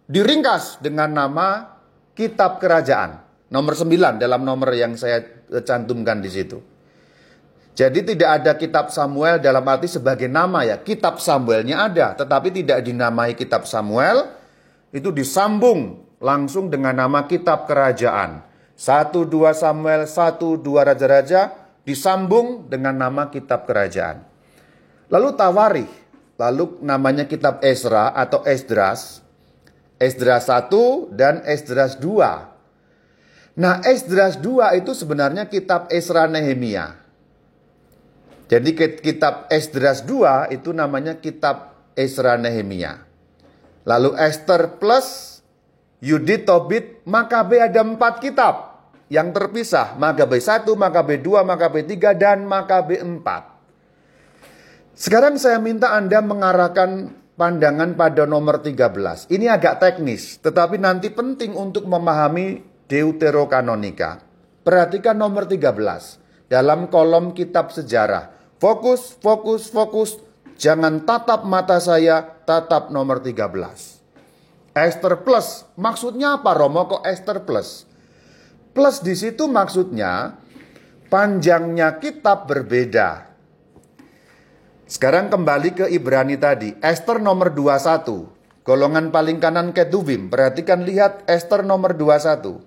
diringkas 0.05 0.85
dengan 0.85 1.09
nama 1.09 1.81
kitab 2.13 2.61
kerajaan. 2.61 3.25
Nomor 3.49 3.73
9 3.73 4.21
dalam 4.21 4.45
nomor 4.45 4.77
yang 4.77 5.01
saya 5.01 5.25
cantumkan 5.65 6.21
di 6.21 6.29
situ. 6.29 6.61
Jadi 7.73 8.05
tidak 8.05 8.45
ada 8.45 8.53
kitab 8.61 8.93
Samuel 8.93 9.41
dalam 9.41 9.65
arti 9.65 9.89
sebagai 9.89 10.29
nama 10.29 10.61
ya. 10.61 10.77
Kitab 10.85 11.17
Samuelnya 11.17 11.89
ada, 11.89 12.13
tetapi 12.13 12.53
tidak 12.53 12.85
dinamai 12.85 13.33
kitab 13.33 13.65
Samuel. 13.65 14.29
Itu 14.93 15.09
disambung 15.09 16.05
langsung 16.21 16.69
dengan 16.69 17.01
nama 17.01 17.25
kitab 17.25 17.65
kerajaan. 17.65 18.45
Satu 18.77 19.25
dua 19.25 19.57
Samuel, 19.57 20.05
satu 20.05 20.61
dua 20.61 20.85
Raja-Raja 20.85 21.60
disambung 21.85 22.69
dengan 22.69 22.97
nama 22.97 23.29
kitab 23.33 23.65
kerajaan. 23.65 24.25
Lalu 25.11 25.29
Tawarih, 25.35 25.91
lalu 26.39 26.79
namanya 26.85 27.27
kitab 27.27 27.61
Ezra 27.65 28.15
atau 28.15 28.45
Esdras. 28.47 29.25
Esdras 30.01 30.49
1 30.49 31.13
dan 31.13 31.45
Esdras 31.45 32.01
2. 32.01 33.61
Nah, 33.61 33.85
Esdras 33.85 34.41
2 34.41 34.81
itu 34.81 34.97
sebenarnya 34.97 35.45
kitab 35.53 35.93
Esra 35.93 36.25
Nehemia. 36.25 36.97
Jadi 38.49 38.73
kitab 39.05 39.47
Esdras 39.53 40.01
2 40.09 40.57
itu 40.57 40.73
namanya 40.73 41.21
kitab 41.21 41.77
Esra 41.93 42.41
Nehemia. 42.41 43.05
Lalu 43.85 44.17
Esther 44.17 44.81
plus 44.81 45.39
Yudit, 46.01 46.49
Tobit, 46.49 47.05
Makabe 47.05 47.61
ada 47.61 47.85
empat 47.85 48.25
kitab 48.25 48.70
yang 49.11 49.35
terpisah. 49.35 49.99
Makabe 49.99 50.39
1, 50.39 50.65
Makabe 50.79 51.19
2, 51.19 51.43
Makabe 51.43 51.83
3, 51.85 52.15
dan 52.15 52.47
Makabe 52.47 53.03
4. 53.03 54.95
Sekarang 54.95 55.37
saya 55.37 55.59
minta 55.59 55.93
Anda 55.93 56.23
mengarahkan 56.23 57.19
pandangan 57.35 57.99
pada 57.99 58.25
nomor 58.25 58.63
13. 58.63 59.27
Ini 59.29 59.51
agak 59.51 59.83
teknis, 59.83 60.39
tetapi 60.39 60.79
nanti 60.79 61.11
penting 61.11 61.59
untuk 61.59 61.85
memahami 61.91 62.63
Deuterokanonika. 62.87 64.23
Perhatikan 64.63 65.19
nomor 65.19 65.47
13 65.51 66.51
dalam 66.51 66.87
kolom 66.91 67.35
kitab 67.35 67.75
sejarah. 67.75 68.31
Fokus, 68.61 69.17
fokus, 69.19 69.71
fokus. 69.73 70.21
Jangan 70.61 71.09
tatap 71.09 71.49
mata 71.49 71.81
saya, 71.81 72.21
tatap 72.45 72.93
nomor 72.93 73.25
13. 73.25 74.05
Esther 74.77 75.25
plus. 75.25 75.65
Maksudnya 75.81 76.37
apa 76.37 76.53
Romo 76.53 76.85
kok 76.85 77.03
Esther 77.09 77.41
plus? 77.49 77.90
Plus 78.71 79.03
di 79.03 79.19
situ 79.19 79.51
maksudnya 79.51 80.39
panjangnya 81.11 81.99
kitab 81.99 82.47
berbeda. 82.47 83.31
Sekarang 84.91 85.31
kembali 85.31 85.71
ke 85.75 85.87
Ibrani 85.91 86.35
tadi. 86.35 86.75
Esther 86.83 87.23
nomor 87.23 87.55
21. 87.55 88.67
Golongan 88.67 89.15
paling 89.15 89.39
kanan 89.39 89.71
Ketuvim. 89.71 90.31
Perhatikan 90.31 90.83
lihat 90.83 91.27
Esther 91.31 91.63
nomor 91.63 91.95
21. 91.95 92.59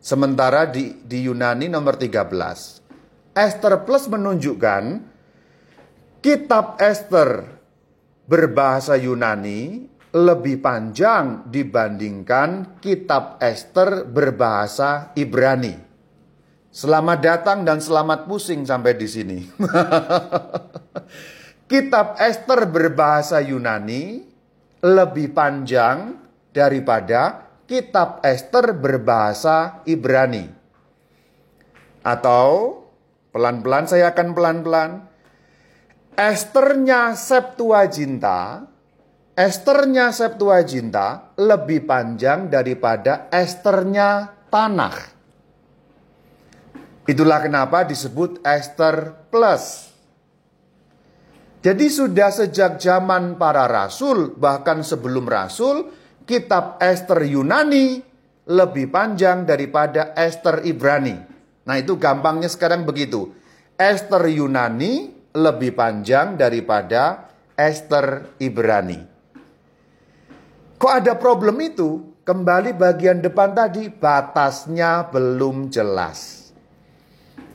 Sementara 0.00 0.68
di, 0.68 1.04
di 1.04 1.28
Yunani 1.28 1.68
nomor 1.68 2.00
13. 2.00 3.36
Esther 3.36 3.84
plus 3.84 4.08
menunjukkan 4.08 4.82
kitab 6.24 6.80
Esther 6.80 7.60
berbahasa 8.28 8.96
Yunani 8.96 9.88
lebih 10.14 10.64
panjang 10.64 11.44
dibandingkan 11.52 12.80
kitab 12.80 13.36
Esther 13.44 14.08
berbahasa 14.08 15.12
Ibrani. 15.12 15.76
Selamat 16.72 17.18
datang 17.20 17.64
dan 17.64 17.80
selamat 17.80 18.24
pusing 18.24 18.64
sampai 18.64 18.96
di 18.96 19.08
sini. 19.08 19.38
kitab 21.72 22.16
Esther 22.16 22.64
berbahasa 22.68 23.44
Yunani 23.44 24.24
lebih 24.80 25.36
panjang 25.36 26.16
daripada 26.54 27.44
kitab 27.68 28.24
Esther 28.24 28.72
berbahasa 28.72 29.84
Ibrani. 29.84 30.48
Atau 32.00 32.80
pelan-pelan 33.34 33.84
saya 33.84 34.16
akan 34.16 34.28
pelan-pelan. 34.32 34.90
Esternya 36.18 37.14
Septuaginta, 37.14 38.66
Esternya 39.38 40.10
Septuaginta 40.10 41.30
lebih 41.38 41.86
panjang 41.86 42.50
daripada 42.50 43.30
Esternya 43.30 44.34
Tanakh. 44.50 45.14
Itulah 47.06 47.38
kenapa 47.46 47.86
disebut 47.86 48.42
Esther 48.42 49.30
plus. 49.30 49.94
Jadi 51.62 51.86
sudah 51.86 52.34
sejak 52.34 52.82
zaman 52.82 53.38
para 53.38 53.70
rasul, 53.70 54.34
bahkan 54.34 54.82
sebelum 54.82 55.30
rasul, 55.30 55.86
kitab 56.26 56.82
Esther 56.82 57.22
Yunani 57.22 58.02
lebih 58.42 58.90
panjang 58.90 59.46
daripada 59.46 60.18
Esther 60.18 60.66
Ibrani. 60.66 61.14
Nah 61.62 61.76
itu 61.78 61.94
gampangnya 61.94 62.50
sekarang 62.50 62.82
begitu. 62.82 63.30
Esther 63.78 64.26
Yunani 64.34 65.14
lebih 65.30 65.78
panjang 65.78 66.34
daripada 66.34 67.30
Esther 67.54 68.34
Ibrani. 68.42 69.17
Kok 70.78 70.92
ada 70.94 71.18
problem 71.18 71.58
itu? 71.58 72.14
Kembali 72.22 72.70
bagian 72.70 73.18
depan 73.18 73.50
tadi, 73.50 73.90
batasnya 73.90 75.10
belum 75.10 75.74
jelas. 75.74 76.48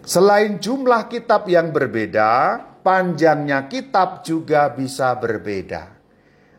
Selain 0.03 0.59
jumlah 0.59 1.07
kitab 1.07 1.47
yang 1.47 1.71
berbeda, 1.71 2.59
panjangnya 2.83 3.71
kitab 3.71 4.27
juga 4.27 4.67
bisa 4.75 5.15
berbeda. 5.15 5.87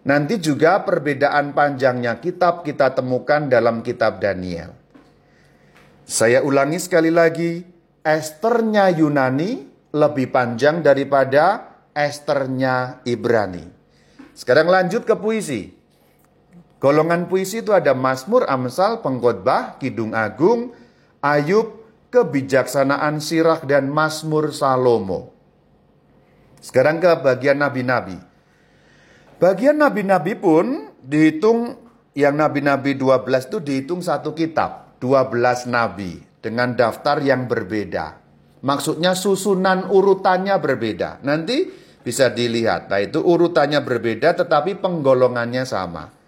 Nanti 0.08 0.40
juga 0.40 0.80
perbedaan 0.80 1.52
panjangnya 1.52 2.16
kitab 2.24 2.64
kita 2.64 2.96
temukan 2.96 3.44
dalam 3.44 3.84
kitab 3.84 4.24
Daniel. 4.24 4.72
Saya 6.08 6.40
ulangi 6.40 6.80
sekali 6.80 7.12
lagi, 7.12 7.60
Esternya 8.00 8.88
Yunani 8.88 9.68
lebih 9.92 10.32
panjang 10.32 10.80
daripada 10.80 11.76
Esternya 11.92 13.04
Ibrani. 13.04 13.68
Sekarang 14.32 14.72
lanjut 14.72 15.04
ke 15.04 15.12
puisi. 15.20 15.83
Golongan 16.84 17.32
puisi 17.32 17.64
itu 17.64 17.72
ada 17.72 17.96
Mazmur, 17.96 18.44
Amsal, 18.44 19.00
Pengkhotbah, 19.00 19.80
Kidung 19.80 20.12
Agung, 20.12 20.76
Ayub, 21.24 21.80
Kebijaksanaan 22.12 23.24
Sirah 23.24 23.64
dan 23.64 23.88
Mazmur 23.88 24.52
Salomo. 24.52 25.32
Sekarang 26.60 27.00
ke 27.00 27.08
bagian 27.24 27.64
nabi-nabi. 27.64 28.20
Bagian 29.40 29.80
nabi-nabi 29.80 30.36
pun 30.36 30.92
dihitung 31.00 31.80
yang 32.12 32.36
nabi-nabi 32.36 33.00
12 33.00 33.48
itu 33.48 33.58
dihitung 33.64 34.04
satu 34.04 34.36
kitab, 34.36 35.00
12 35.00 35.64
nabi 35.72 36.20
dengan 36.44 36.76
daftar 36.76 37.16
yang 37.24 37.48
berbeda. 37.48 38.20
Maksudnya 38.60 39.16
susunan 39.16 39.88
urutannya 39.88 40.52
berbeda. 40.60 41.24
Nanti 41.24 41.64
bisa 42.04 42.28
dilihat. 42.28 42.92
Nah, 42.92 43.00
itu 43.00 43.24
urutannya 43.24 43.80
berbeda 43.80 44.36
tetapi 44.36 44.84
penggolongannya 44.84 45.64
sama. 45.64 46.23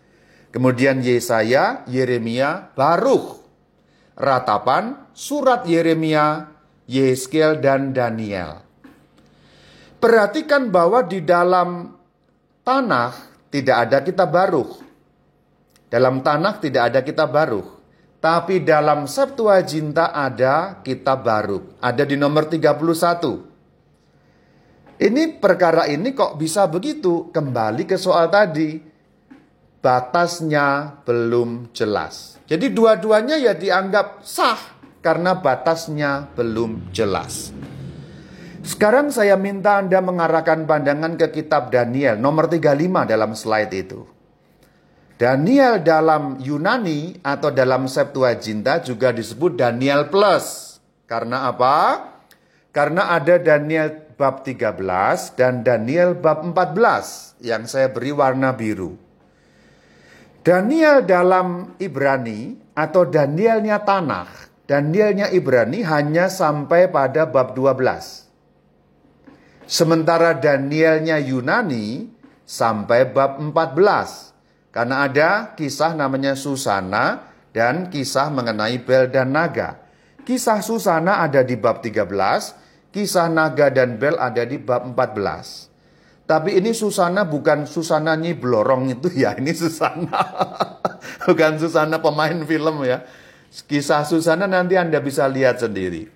Kemudian 0.57 1.05
Yesaya, 1.05 1.85
Yeremia, 1.85 2.73
Baruch. 2.73 3.45
Ratapan, 4.17 5.13
surat 5.13 5.69
Yeremia, 5.69 6.49
Yeskel 6.89 7.61
dan 7.61 7.93
Daniel. 7.93 8.65
Perhatikan 10.01 10.73
bahwa 10.73 11.05
di 11.05 11.21
dalam 11.21 11.93
tanah 12.65 13.13
tidak 13.53 13.77
ada 13.85 14.01
kitab 14.01 14.33
baru. 14.33 14.65
Dalam 15.93 16.25
tanah 16.25 16.57
tidak 16.57 16.89
ada 16.89 17.05
kitab 17.05 17.37
baru. 17.37 17.61
Tapi 18.17 18.65
dalam 18.65 19.05
Septuaginta 19.05 20.17
ada 20.17 20.81
kitab 20.81 21.21
baru. 21.21 21.77
Ada 21.85 22.09
di 22.09 22.17
nomor 22.17 22.49
31. 22.49 25.05
Ini 25.05 25.37
perkara 25.37 25.85
ini 25.85 26.17
kok 26.17 26.41
bisa 26.41 26.65
begitu? 26.65 27.29
Kembali 27.29 27.85
ke 27.85 28.01
soal 28.01 28.33
tadi. 28.33 28.86
Batasnya 29.81 30.99
belum 31.07 31.71
jelas. 31.71 32.37
Jadi 32.47 32.71
dua-duanya 32.71 33.39
ya 33.39 33.55
dianggap 33.55 34.27
sah 34.27 34.59
karena 35.03 35.39
batasnya 35.39 36.31
belum 36.35 36.91
jelas. 36.91 37.55
Sekarang 38.67 39.15
saya 39.15 39.39
minta 39.39 39.79
Anda 39.79 40.03
mengarahkan 40.03 40.67
pandangan 40.67 41.15
ke 41.15 41.31
kitab 41.31 41.71
Daniel 41.71 42.19
nomor 42.19 42.51
35 42.51 43.07
dalam 43.07 43.31
slide 43.39 43.71
itu. 43.71 44.03
Daniel 45.17 45.81
dalam 45.81 46.43
Yunani 46.43 47.23
atau 47.23 47.55
dalam 47.55 47.87
Septuaginta 47.87 48.83
juga 48.83 49.15
disebut 49.15 49.55
Daniel 49.55 50.11
plus. 50.11 50.77
Karena 51.07 51.47
apa? 51.47 52.11
Karena 52.75 53.15
ada 53.15 53.39
Daniel 53.39 54.13
bab 54.19 54.43
13 54.43 54.77
dan 55.39 55.63
Daniel 55.63 56.19
bab 56.19 56.43
14 56.43 57.41
yang 57.41 57.65
saya 57.71 57.89
beri 57.89 58.11
warna 58.13 58.51
biru. 58.53 59.06
Daniel 60.47 61.03
dalam 61.03 61.75
Ibrani 61.83 62.55
atau 62.79 63.03
Danielnya 63.03 63.83
Tanah, 63.83 64.31
Danielnya 64.63 65.27
Ibrani 65.35 65.83
hanya 65.83 66.31
sampai 66.31 66.87
pada 66.87 67.27
bab 67.27 67.59
12. 67.59 68.31
Sementara 69.67 70.39
Danielnya 70.39 71.19
Yunani 71.19 72.15
sampai 72.47 73.11
bab 73.11 73.43
14. 73.43 74.71
Karena 74.71 75.11
ada 75.11 75.51
kisah 75.59 75.99
namanya 75.99 76.39
Susana 76.39 77.27
dan 77.51 77.91
kisah 77.91 78.31
mengenai 78.31 78.79
Bel 78.79 79.11
dan 79.11 79.35
Naga. 79.35 79.83
Kisah 80.23 80.63
Susana 80.63 81.27
ada 81.27 81.43
di 81.43 81.59
bab 81.59 81.83
13, 81.83 82.95
kisah 82.95 83.27
Naga 83.27 83.67
dan 83.75 83.99
Bel 83.99 84.15
ada 84.15 84.47
di 84.47 84.63
bab 84.63 84.87
14. 84.95 85.66
Tapi 86.27 86.59
ini 86.59 86.75
Susana 86.75 87.23
bukan 87.23 87.71
Susana 87.71 88.19
Nyi 88.19 88.35
Blorong 88.35 88.91
itu 88.91 89.07
ya, 89.15 89.39
ini 89.39 89.55
Susana. 89.55 90.19
bukan 91.27 91.55
Susana 91.63 92.03
pemain 92.03 92.35
film 92.43 92.83
ya. 92.83 93.07
Kisah 93.71 94.03
Susana 94.03 94.51
nanti 94.51 94.75
Anda 94.75 94.99
bisa 94.99 95.31
lihat 95.31 95.63
sendiri. 95.63 96.11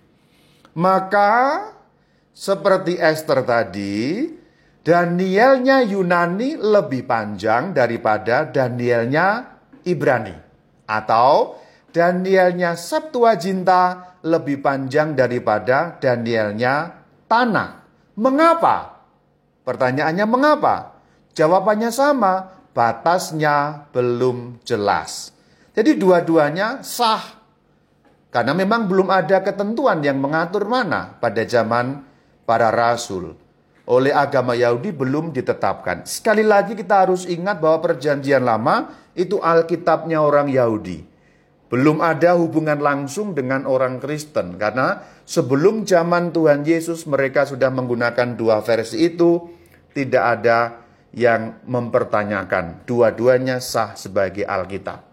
Maka 0.75 1.63
seperti 2.35 2.99
Esther 2.99 3.47
tadi, 3.47 4.27
Danielnya 4.83 5.87
Yunani 5.87 6.59
lebih 6.59 7.07
panjang 7.07 7.71
daripada 7.71 8.51
Danielnya 8.51 9.47
Ibrani. 9.87 10.35
Atau 10.91 11.55
Danielnya 11.95 12.75
Septuaginta 12.75 14.15
lebih 14.27 14.59
panjang 14.59 15.15
daripada 15.15 15.95
Danielnya 16.03 16.99
Tanah. 17.31 17.71
Mengapa? 18.19 19.00
Pertanyaannya 19.71 20.27
mengapa? 20.27 20.99
Jawabannya 21.31 21.95
sama, 21.95 22.59
batasnya 22.75 23.87
belum 23.95 24.59
jelas. 24.67 25.31
Jadi 25.71 25.95
dua-duanya 25.95 26.83
sah. 26.83 27.39
Karena 28.35 28.51
memang 28.51 28.91
belum 28.91 29.15
ada 29.15 29.39
ketentuan 29.47 30.03
yang 30.03 30.19
mengatur 30.19 30.67
mana 30.67 31.15
pada 31.23 31.47
zaman 31.47 32.03
para 32.43 32.75
rasul 32.75 33.39
oleh 33.87 34.11
agama 34.11 34.59
Yahudi 34.59 34.91
belum 34.91 35.31
ditetapkan. 35.31 36.03
Sekali 36.03 36.43
lagi 36.43 36.75
kita 36.75 37.07
harus 37.07 37.27
ingat 37.31 37.63
bahwa 37.63 37.95
perjanjian 37.95 38.43
lama 38.43 38.91
itu 39.15 39.39
Alkitabnya 39.39 40.19
orang 40.19 40.51
Yahudi. 40.51 41.07
Belum 41.71 42.03
ada 42.03 42.35
hubungan 42.35 42.83
langsung 42.83 43.39
dengan 43.39 43.63
orang 43.67 44.03
Kristen 44.03 44.59
karena 44.59 45.07
sebelum 45.23 45.87
zaman 45.87 46.35
Tuhan 46.35 46.67
Yesus 46.67 47.07
mereka 47.07 47.47
sudah 47.47 47.71
menggunakan 47.71 48.35
dua 48.35 48.59
versi 48.59 49.07
itu 49.07 49.60
tidak 49.93 50.25
ada 50.41 50.81
yang 51.11 51.59
mempertanyakan 51.67 52.87
dua-duanya 52.87 53.59
sah 53.59 53.99
sebagai 53.99 54.47
Alkitab. 54.47 55.11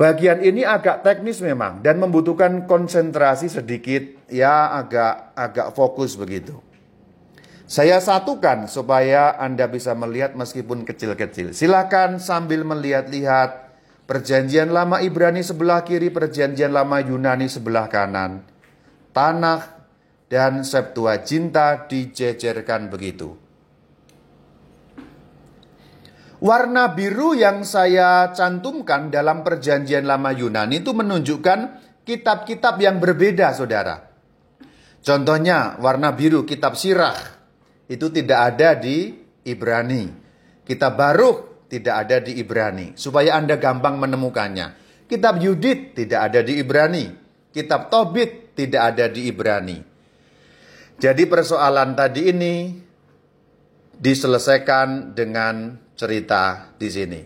Bagian 0.00 0.40
ini 0.40 0.64
agak 0.64 1.04
teknis 1.04 1.44
memang 1.44 1.84
dan 1.84 2.00
membutuhkan 2.00 2.64
konsentrasi 2.64 3.52
sedikit 3.52 4.00
ya 4.32 4.72
agak 4.80 5.36
agak 5.36 5.76
fokus 5.76 6.16
begitu. 6.16 6.56
Saya 7.70 8.02
satukan 8.02 8.66
supaya 8.66 9.36
Anda 9.38 9.70
bisa 9.70 9.94
melihat 9.94 10.34
meskipun 10.34 10.82
kecil-kecil. 10.82 11.54
Silakan 11.54 12.18
sambil 12.18 12.66
melihat-lihat 12.66 13.70
perjanjian 14.10 14.74
lama 14.74 14.98
Ibrani 14.98 15.44
sebelah 15.44 15.86
kiri, 15.86 16.10
perjanjian 16.10 16.74
lama 16.74 16.98
Yunani 16.98 17.46
sebelah 17.46 17.86
kanan. 17.86 18.42
Tanah 19.14 19.86
dan 20.26 20.66
Septuaginta 20.66 21.86
dijejerkan 21.86 22.90
begitu. 22.90 23.49
Warna 26.40 26.96
biru 26.96 27.36
yang 27.36 27.68
saya 27.68 28.32
cantumkan 28.32 29.12
dalam 29.12 29.44
perjanjian 29.44 30.08
lama 30.08 30.32
Yunani 30.32 30.80
itu 30.80 30.96
menunjukkan 30.96 31.58
kitab-kitab 32.08 32.80
yang 32.80 32.96
berbeda, 32.96 33.52
saudara. 33.52 34.08
Contohnya 35.04 35.76
warna 35.84 36.16
biru 36.16 36.48
kitab 36.48 36.80
Sirah 36.80 37.16
itu 37.92 38.08
tidak 38.08 38.56
ada 38.56 38.72
di 38.72 39.20
Ibrani. 39.44 40.08
Kitab 40.64 40.96
Baruch 40.96 41.68
tidak 41.68 42.08
ada 42.08 42.16
di 42.24 42.40
Ibrani. 42.40 42.96
Supaya 42.96 43.36
Anda 43.36 43.60
gampang 43.60 44.00
menemukannya. 44.00 44.80
Kitab 45.12 45.44
Yudit 45.44 45.92
tidak 45.92 46.32
ada 46.32 46.40
di 46.40 46.56
Ibrani. 46.56 47.04
Kitab 47.52 47.92
Tobit 47.92 48.56
tidak 48.56 48.96
ada 48.96 49.12
di 49.12 49.28
Ibrani. 49.28 49.78
Jadi 51.00 51.24
persoalan 51.28 51.92
tadi 51.96 52.32
ini 52.32 52.54
diselesaikan 54.00 55.12
dengan 55.12 55.76
cerita 56.00 56.72
di 56.80 56.88
sini. 56.88 57.20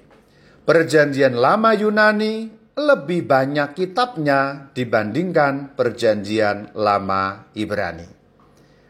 Perjanjian 0.67 1.39
lama 1.39 1.71
Yunani 1.79 2.51
lebih 2.75 3.23
banyak 3.23 3.79
kitabnya 3.79 4.75
dibandingkan 4.75 5.79
perjanjian 5.79 6.75
lama 6.75 7.47
Ibrani. 7.55 8.11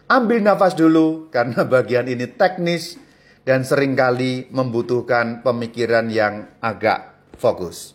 Ambil 0.08 0.40
nafas 0.40 0.72
dulu 0.72 1.28
karena 1.28 1.68
bagian 1.68 2.08
ini 2.08 2.24
teknis 2.24 2.96
dan 3.44 3.60
sering 3.68 3.92
kali 3.92 4.48
membutuhkan 4.48 5.44
pemikiran 5.44 6.08
yang 6.08 6.48
agak 6.64 7.12
fokus. 7.36 7.92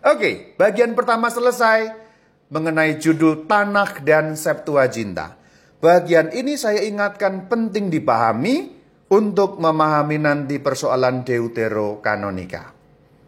Oke, 0.00 0.56
bagian 0.56 0.96
pertama 0.96 1.28
selesai 1.28 1.92
mengenai 2.48 2.96
judul 2.96 3.44
Tanah 3.44 4.00
dan 4.00 4.32
Septuaginta. 4.32 5.36
Bagian 5.76 6.32
ini 6.32 6.56
saya 6.56 6.80
ingatkan 6.80 7.52
penting 7.52 7.92
dipahami 7.92 8.81
untuk 9.12 9.60
memahami 9.60 10.16
nanti 10.16 10.56
persoalan 10.56 11.20
Deuterokanonika. 11.20 12.72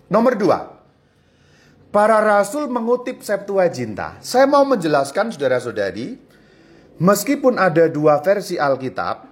Nomor 0.08 0.32
dua, 0.40 0.58
para 1.92 2.24
rasul 2.24 2.72
mengutip 2.72 3.20
Septuaginta. 3.20 4.16
Saya 4.24 4.48
mau 4.48 4.64
menjelaskan 4.64 5.28
saudara-saudari, 5.28 6.16
meskipun 6.96 7.60
ada 7.60 7.92
dua 7.92 8.24
versi 8.24 8.56
Alkitab, 8.56 9.28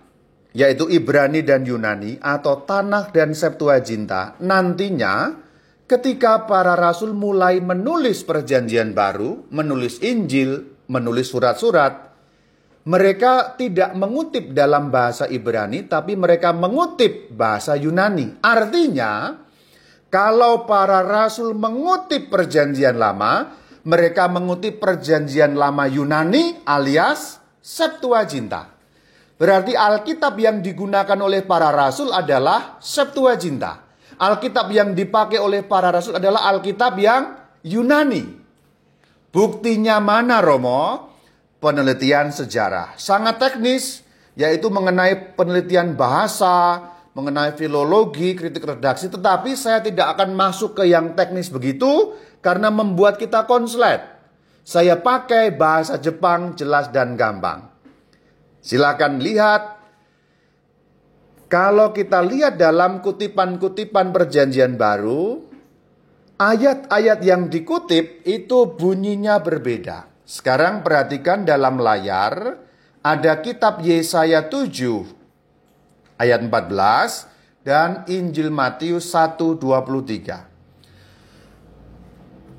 yaitu 0.53 0.93
Ibrani 0.93 1.41
dan 1.41 1.65
Yunani 1.65 2.21
atau 2.21 2.61
Tanah 2.69 3.09
dan 3.09 3.33
Septuaginta, 3.33 4.37
nantinya 4.45 5.33
ketika 5.89 6.45
para 6.45 6.77
rasul 6.77 7.17
mulai 7.17 7.65
menulis 7.65 8.29
perjanjian 8.29 8.93
baru, 8.93 9.49
menulis 9.49 10.05
Injil, 10.05 10.85
menulis 10.85 11.33
surat-surat, 11.33 12.12
mereka 12.83 13.55
tidak 13.55 13.95
mengutip 13.95 14.51
dalam 14.51 14.91
bahasa 14.91 15.31
Ibrani, 15.31 15.87
tapi 15.87 16.19
mereka 16.19 16.51
mengutip 16.51 17.31
bahasa 17.31 17.79
Yunani. 17.79 18.43
Artinya, 18.43 19.39
kalau 20.11 20.67
para 20.67 21.07
rasul 21.07 21.55
mengutip 21.55 22.27
Perjanjian 22.27 22.99
Lama, 22.99 23.55
mereka 23.87 24.27
mengutip 24.27 24.83
Perjanjian 24.83 25.55
Lama 25.55 25.87
Yunani 25.87 26.67
alias 26.67 27.39
Septuaginta. 27.63 28.75
Berarti 29.39 29.79
Alkitab 29.79 30.35
yang 30.39 30.59
digunakan 30.59 31.19
oleh 31.23 31.47
para 31.47 31.71
rasul 31.71 32.11
adalah 32.11 32.83
Septuaginta. 32.83 33.95
Alkitab 34.19 34.71
yang 34.75 34.91
dipakai 34.95 35.39
oleh 35.39 35.63
para 35.63 35.95
rasul 35.95 36.19
adalah 36.19 36.51
Alkitab 36.51 36.99
yang 36.99 37.23
Yunani. 37.63 38.43
Buktinya 39.31 40.03
mana 40.03 40.43
Romo? 40.43 41.12
Penelitian 41.63 42.35
sejarah. 42.35 42.99
Sangat 42.99 43.39
teknis, 43.39 44.03
yaitu 44.35 44.67
mengenai 44.67 45.39
penelitian 45.39 45.95
bahasa, 45.95 46.91
mengenai 47.15 47.55
filologi, 47.55 48.35
kritik 48.35 48.67
redaksi, 48.67 49.07
tetapi 49.07 49.55
saya 49.55 49.79
tidak 49.79 50.19
akan 50.19 50.35
masuk 50.35 50.83
ke 50.83 50.91
yang 50.91 51.15
teknis 51.15 51.55
begitu 51.55 52.19
karena 52.43 52.75
membuat 52.75 53.23
kita 53.23 53.47
konslet. 53.47 54.03
Saya 54.67 54.99
pakai 54.99 55.55
bahasa 55.55 56.03
Jepang 56.03 56.59
jelas 56.59 56.91
dan 56.91 57.15
gampang. 57.15 57.71
Silakan 58.59 59.23
lihat. 59.23 59.79
Kalau 61.51 61.93
kita 61.93 62.25
lihat 62.25 62.57
dalam 62.57 63.05
kutipan-kutipan 63.05 64.09
perjanjian 64.09 64.81
baru, 64.81 65.45
ayat-ayat 66.41 67.21
yang 67.21 67.53
dikutip 67.53 68.25
itu 68.25 68.73
bunyinya 68.73 69.37
berbeda. 69.37 70.12
Sekarang 70.33 70.81
perhatikan 70.81 71.45
dalam 71.45 71.77
layar 71.77 72.57
ada 73.05 73.33
kitab 73.45 73.85
Yesaya 73.85 74.49
7 74.49 75.05
ayat 76.17 76.41
14 76.49 77.29
dan 77.61 78.09
Injil 78.09 78.49
Matius 78.49 79.13
1:23. 79.13 80.49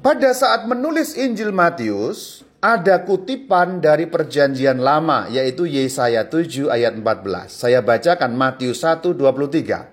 Pada 0.05 0.29
saat 0.37 0.69
menulis 0.69 1.17
Injil 1.17 1.49
Matius, 1.49 2.45
ada 2.61 3.01
kutipan 3.01 3.81
dari 3.81 4.05
perjanjian 4.05 4.77
lama 4.77 5.25
yaitu 5.33 5.65
Yesaya 5.65 6.29
7 6.29 6.69
ayat 6.69 6.93
14. 6.93 7.57
Saya 7.57 7.81
bacakan 7.81 8.37
Matius 8.37 8.85
1:23. 8.85 9.89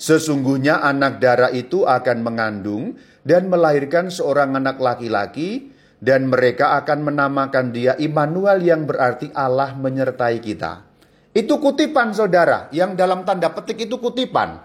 Sesungguhnya 0.00 0.80
anak 0.80 1.20
darah 1.20 1.52
itu 1.52 1.84
akan 1.84 2.24
mengandung 2.24 2.96
dan 3.28 3.52
melahirkan 3.52 4.08
seorang 4.08 4.56
anak 4.56 4.80
laki-laki 4.80 5.73
dan 6.04 6.28
mereka 6.28 6.76
akan 6.84 7.08
menamakan 7.08 7.72
dia 7.72 7.96
Immanuel 7.96 8.60
yang 8.60 8.84
berarti 8.84 9.32
Allah 9.32 9.72
menyertai 9.72 10.36
kita. 10.44 10.84
Itu 11.32 11.56
kutipan 11.56 12.12
saudara, 12.12 12.68
yang 12.76 12.92
dalam 12.92 13.24
tanda 13.24 13.48
petik 13.48 13.88
itu 13.88 13.96
kutipan. 13.96 14.60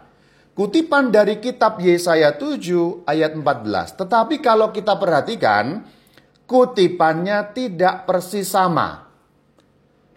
Kutipan 0.51 1.15
dari 1.15 1.39
kitab 1.39 1.79
Yesaya 1.79 2.35
7 2.35 3.07
ayat 3.07 3.31
14. 3.31 3.95
Tetapi 3.95 4.43
kalau 4.43 4.75
kita 4.75 4.99
perhatikan, 4.99 5.87
kutipannya 6.43 7.55
tidak 7.55 8.03
persis 8.03 8.51
sama. 8.51 9.07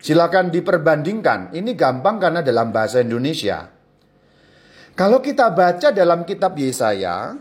Silakan 0.03 0.51
diperbandingkan. 0.51 1.55
Ini 1.55 1.71
gampang 1.79 2.19
karena 2.19 2.43
dalam 2.43 2.75
bahasa 2.75 2.99
Indonesia. 2.99 3.71
Kalau 4.99 5.23
kita 5.23 5.55
baca 5.55 5.95
dalam 5.95 6.27
kitab 6.27 6.59
Yesaya, 6.59 7.39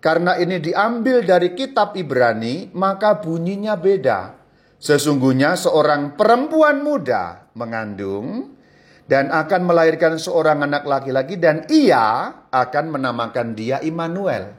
karena 0.00 0.40
ini 0.40 0.56
diambil 0.64 1.20
dari 1.20 1.52
kitab 1.52 1.92
Ibrani, 1.92 2.72
maka 2.72 3.20
bunyinya 3.20 3.76
beda. 3.76 4.32
Sesungguhnya 4.80 5.60
seorang 5.60 6.16
perempuan 6.16 6.80
muda 6.80 7.52
mengandung 7.52 8.56
dan 9.04 9.28
akan 9.28 9.68
melahirkan 9.68 10.16
seorang 10.16 10.64
anak 10.64 10.88
laki-laki 10.88 11.36
dan 11.36 11.68
ia 11.68 12.32
akan 12.48 12.96
menamakan 12.96 13.52
dia 13.52 13.76
Immanuel. 13.84 14.56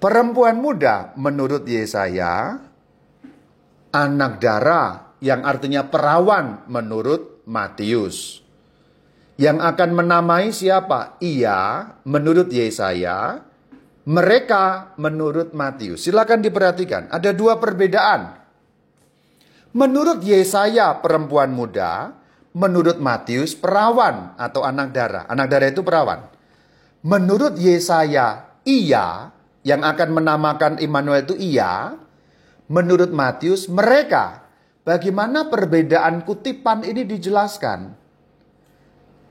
Perempuan 0.00 0.56
muda 0.56 1.12
menurut 1.20 1.68
Yesaya 1.68 2.56
anak 3.92 4.40
darah 4.40 5.12
yang 5.20 5.44
artinya 5.44 5.84
perawan 5.92 6.64
menurut 6.72 7.44
Matius. 7.44 8.40
Yang 9.36 9.60
akan 9.60 9.90
menamai 9.92 10.56
siapa? 10.56 11.20
Ia 11.20 11.92
menurut 12.08 12.48
Yesaya 12.48 13.44
mereka 14.04 14.92
menurut 15.00 15.56
Matius. 15.56 16.04
Silakan 16.04 16.44
diperhatikan, 16.44 17.08
ada 17.08 17.32
dua 17.32 17.56
perbedaan. 17.56 18.36
Menurut 19.74 20.20
Yesaya 20.22 21.00
perempuan 21.00 21.50
muda, 21.50 22.12
menurut 22.54 23.00
Matius 23.00 23.56
perawan 23.58 24.36
atau 24.38 24.62
anak 24.62 24.94
darah. 24.94 25.24
Anak 25.26 25.50
darah 25.50 25.68
itu 25.72 25.82
perawan. 25.82 26.30
Menurut 27.04 27.58
Yesaya 27.58 28.60
ia 28.68 29.34
yang 29.66 29.82
akan 29.82 30.08
menamakan 30.14 30.78
Immanuel 30.78 31.24
itu 31.26 31.34
ia. 31.36 31.96
Menurut 32.68 33.10
Matius 33.10 33.66
mereka. 33.68 34.46
Bagaimana 34.84 35.48
perbedaan 35.48 36.28
kutipan 36.28 36.84
ini 36.84 37.08
dijelaskan? 37.08 37.96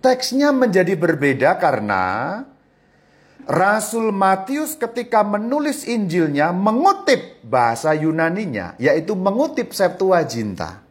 Teksnya 0.01 0.49
menjadi 0.49 0.97
berbeda 0.97 1.61
karena 1.61 2.41
Rasul 3.43 4.15
Matius 4.15 4.79
ketika 4.79 5.19
menulis 5.23 5.83
Injilnya 5.83 6.55
mengutip 6.55 7.43
bahasa 7.43 7.91
Yunaninya, 7.91 8.79
yaitu 8.79 9.19
mengutip 9.19 9.75
Septuaginta. 9.75 10.83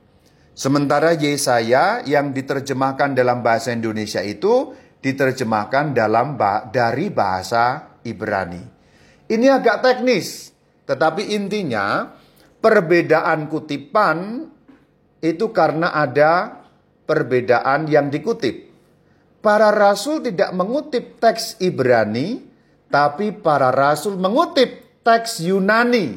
Sementara 0.52 1.16
Yesaya 1.16 2.04
yang 2.04 2.36
diterjemahkan 2.36 3.16
dalam 3.16 3.40
bahasa 3.40 3.72
Indonesia 3.72 4.20
itu 4.20 4.76
diterjemahkan 5.00 5.96
dalam 5.96 6.36
dari 6.68 7.08
bahasa 7.08 7.96
Ibrani. 8.04 8.60
Ini 9.32 9.46
agak 9.48 9.80
teknis, 9.80 10.52
tetapi 10.84 11.32
intinya 11.32 12.12
perbedaan 12.60 13.48
kutipan 13.48 14.44
itu 15.24 15.48
karena 15.56 15.96
ada 15.96 16.62
perbedaan 17.08 17.88
yang 17.88 18.12
dikutip. 18.12 18.71
Para 19.42 19.74
rasul 19.74 20.22
tidak 20.22 20.54
mengutip 20.54 21.18
teks 21.18 21.58
Ibrani, 21.58 22.38
tapi 22.86 23.34
para 23.34 23.74
rasul 23.74 24.14
mengutip 24.14 25.02
teks 25.02 25.42
Yunani. 25.42 26.14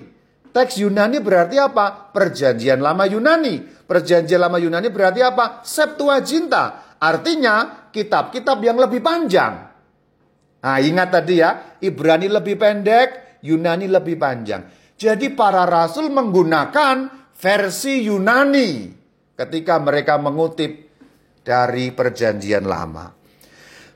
Teks 0.53 0.77
Yunani 0.77 1.17
berarti 1.17 1.57
apa? 1.57 2.13
Perjanjian 2.13 2.77
lama 2.77 3.09
Yunani. 3.09 3.65
Perjanjian 3.89 4.37
lama 4.37 4.61
Yunani 4.61 4.93
berarti 4.93 5.25
apa? 5.25 5.65
Septuaginta. 5.65 6.95
Artinya 7.01 7.89
kitab-kitab 7.89 8.61
yang 8.61 8.77
lebih 8.77 9.01
panjang. 9.01 9.73
Nah 10.61 10.77
ingat 10.81 11.09
tadi 11.09 11.41
ya, 11.41 11.81
Ibrani 11.81 12.29
lebih 12.29 12.61
pendek, 12.61 13.41
Yunani 13.41 13.89
lebih 13.89 14.21
panjang. 14.21 14.69
Jadi 14.95 15.33
para 15.33 15.65
rasul 15.65 16.13
menggunakan 16.13 17.29
versi 17.33 18.05
Yunani 18.05 18.93
ketika 19.35 19.81
mereka 19.81 20.15
mengutip 20.21 20.84
dari 21.45 21.93
perjanjian 21.93 22.65
lama. 22.65 23.13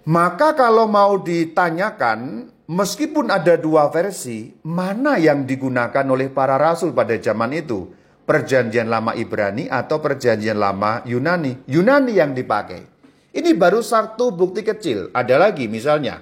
Maka 0.06 0.54
kalau 0.54 0.86
mau 0.86 1.18
ditanyakan, 1.20 2.50
meskipun 2.70 3.34
ada 3.34 3.58
dua 3.58 3.90
versi, 3.90 4.54
mana 4.64 5.18
yang 5.18 5.44
digunakan 5.44 6.06
oleh 6.06 6.30
para 6.30 6.56
rasul 6.56 6.94
pada 6.94 7.18
zaman 7.18 7.52
itu? 7.58 7.90
Perjanjian 8.30 8.88
lama 8.88 9.18
Ibrani 9.18 9.66
atau 9.66 9.98
perjanjian 9.98 10.62
lama 10.62 11.02
Yunani? 11.04 11.66
Yunani 11.66 12.14
yang 12.14 12.38
dipakai. 12.38 12.86
Ini 13.34 13.54
baru 13.58 13.82
satu 13.82 14.34
bukti 14.34 14.62
kecil. 14.62 15.10
Ada 15.14 15.38
lagi 15.38 15.66
misalnya. 15.70 16.22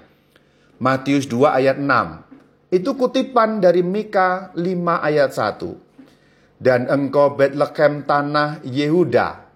Matius 0.80 1.28
2 1.28 1.52
ayat 1.52 1.78
6. 1.80 2.72
Itu 2.72 3.00
kutipan 3.00 3.64
dari 3.64 3.84
Mika 3.84 4.52
5 4.56 5.08
ayat 5.08 5.32
1. 5.32 6.60
Dan 6.60 6.92
engkau 6.92 7.40
Bethlehem 7.40 8.04
tanah 8.04 8.60
Yehuda. 8.68 9.47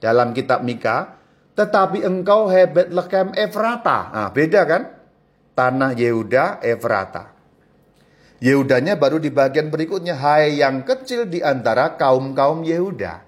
Dalam 0.00 0.36
kitab 0.36 0.60
Mika 0.62 1.16
tetapi 1.56 2.04
engkau 2.04 2.52
hebat 2.52 2.92
lekem 2.92 3.32
Efrata. 3.32 4.12
Nah, 4.12 4.28
beda 4.28 4.60
kan? 4.68 4.82
Tanah 5.56 5.96
Yehuda, 5.96 6.60
Efrata. 6.60 7.32
Yehudanya 8.44 9.00
baru 9.00 9.16
di 9.16 9.32
bagian 9.32 9.72
berikutnya. 9.72 10.20
Hai 10.20 10.60
yang 10.60 10.84
kecil 10.84 11.24
di 11.24 11.40
antara 11.40 11.96
kaum-kaum 11.96 12.60
Yehuda. 12.60 13.24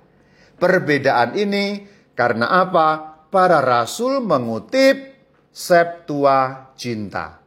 Perbedaan 0.61 1.33
ini 1.33 1.89
karena 2.13 2.53
apa? 2.53 3.17
Para 3.33 3.65
rasul 3.65 4.21
mengutip 4.21 5.17
Septua 5.49 6.69
Cinta. 6.77 7.41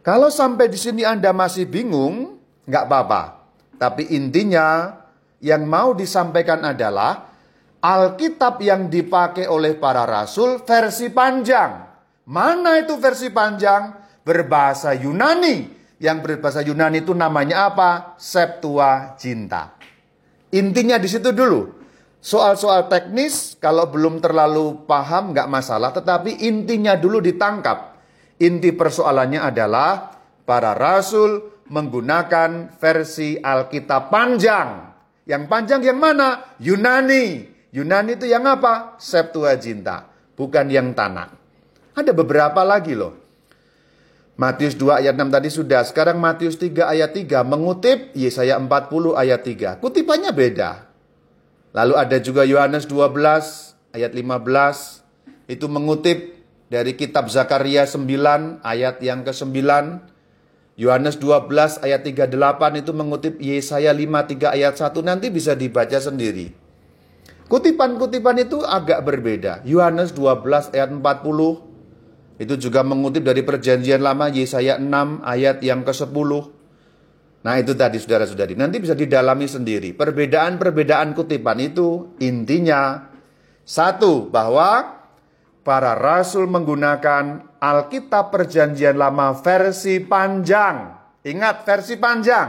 Kalau 0.00 0.32
sampai 0.32 0.72
di 0.72 0.80
sini 0.80 1.04
Anda 1.04 1.36
masih 1.36 1.68
bingung, 1.68 2.40
nggak 2.64 2.84
apa-apa. 2.88 3.22
Tapi 3.76 4.08
intinya 4.16 4.96
yang 5.44 5.68
mau 5.68 5.92
disampaikan 5.92 6.64
adalah 6.64 7.33
Alkitab 7.84 8.64
yang 8.64 8.88
dipakai 8.88 9.44
oleh 9.44 9.76
para 9.76 10.08
rasul 10.08 10.64
versi 10.64 11.12
panjang. 11.12 11.84
Mana 12.32 12.80
itu 12.80 12.96
versi 12.96 13.28
panjang? 13.28 13.92
Berbahasa 14.24 14.96
Yunani. 14.96 15.68
Yang 16.00 16.18
berbahasa 16.24 16.64
Yunani 16.64 17.04
itu 17.04 17.12
namanya 17.12 17.68
apa? 17.68 18.16
Septuaginta. 18.16 19.76
Intinya 20.56 20.96
di 20.96 21.08
situ 21.12 21.28
dulu. 21.28 21.76
Soal-soal 22.24 22.88
teknis 22.88 23.60
kalau 23.60 23.84
belum 23.92 24.16
terlalu 24.24 24.88
paham 24.88 25.36
nggak 25.36 25.52
masalah, 25.52 25.92
tetapi 25.92 26.40
intinya 26.40 26.96
dulu 26.96 27.20
ditangkap. 27.20 28.00
Inti 28.40 28.72
persoalannya 28.72 29.44
adalah 29.44 30.08
para 30.48 30.72
rasul 30.72 31.60
menggunakan 31.68 32.80
versi 32.80 33.36
Alkitab 33.36 34.08
panjang. 34.08 34.88
Yang 35.28 35.42
panjang 35.52 35.80
yang 35.84 36.00
mana? 36.00 36.56
Yunani. 36.64 37.53
Yunani 37.74 38.14
itu 38.14 38.30
yang 38.30 38.46
apa? 38.46 38.94
Septuaginta, 39.02 40.06
bukan 40.38 40.70
yang 40.70 40.94
tanah. 40.94 41.34
Ada 41.98 42.14
beberapa 42.14 42.62
lagi 42.62 42.94
loh. 42.94 43.18
Matius 44.38 44.78
2 44.78 45.02
ayat 45.02 45.18
6 45.18 45.30
tadi 45.30 45.50
sudah. 45.50 45.82
Sekarang 45.82 46.22
Matius 46.22 46.54
3 46.54 46.86
ayat 46.86 47.10
3 47.10 47.42
mengutip 47.42 48.14
Yesaya 48.14 48.58
40 48.62 49.18
ayat 49.18 49.42
3. 49.42 49.82
Kutipannya 49.82 50.30
beda. 50.30 50.86
Lalu 51.74 51.94
ada 51.98 52.16
juga 52.22 52.46
Yohanes 52.46 52.86
12 52.86 53.14
ayat 53.94 54.10
15. 54.14 55.50
Itu 55.50 55.66
mengutip 55.66 56.34
dari 56.70 56.94
kitab 56.94 57.26
Zakaria 57.26 57.86
9 57.90 58.62
ayat 58.62 59.02
yang 59.02 59.26
ke-9. 59.26 59.50
Yohanes 60.78 61.18
12 61.18 61.82
ayat 61.82 62.02
38 62.02 62.82
itu 62.82 62.90
mengutip 62.90 63.34
Yesaya 63.38 63.90
53 63.90 64.54
ayat 64.54 64.74
1. 64.78 64.94
Nanti 65.06 65.30
bisa 65.30 65.54
dibaca 65.58 65.98
sendiri. 65.98 66.63
Kutipan-kutipan 67.44 68.40
itu 68.40 68.64
agak 68.64 69.04
berbeda. 69.04 69.60
Yohanes 69.68 70.16
12 70.16 70.72
ayat 70.72 70.88
40 70.88 72.40
itu 72.40 72.54
juga 72.58 72.80
mengutip 72.82 73.22
dari 73.22 73.46
perjanjian 73.46 74.00
lama 74.00 74.26
Yesaya 74.32 74.80
6 74.80 75.22
ayat 75.22 75.62
yang 75.62 75.86
ke-10. 75.86 76.30
Nah 77.44 77.54
itu 77.60 77.76
tadi 77.76 78.00
saudara-saudari. 78.00 78.56
Nanti 78.56 78.80
bisa 78.80 78.96
didalami 78.96 79.44
sendiri. 79.44 79.92
Perbedaan-perbedaan 79.92 81.12
kutipan 81.12 81.60
itu 81.60 82.16
intinya 82.18 83.12
satu 83.62 84.32
bahwa 84.32 85.04
para 85.60 85.92
rasul 85.94 86.48
menggunakan 86.48 87.54
Alkitab 87.60 88.32
perjanjian 88.32 88.96
lama 88.96 89.36
versi 89.36 90.00
panjang. 90.00 90.96
Ingat 91.24 91.64
versi 91.68 92.00
panjang 92.00 92.48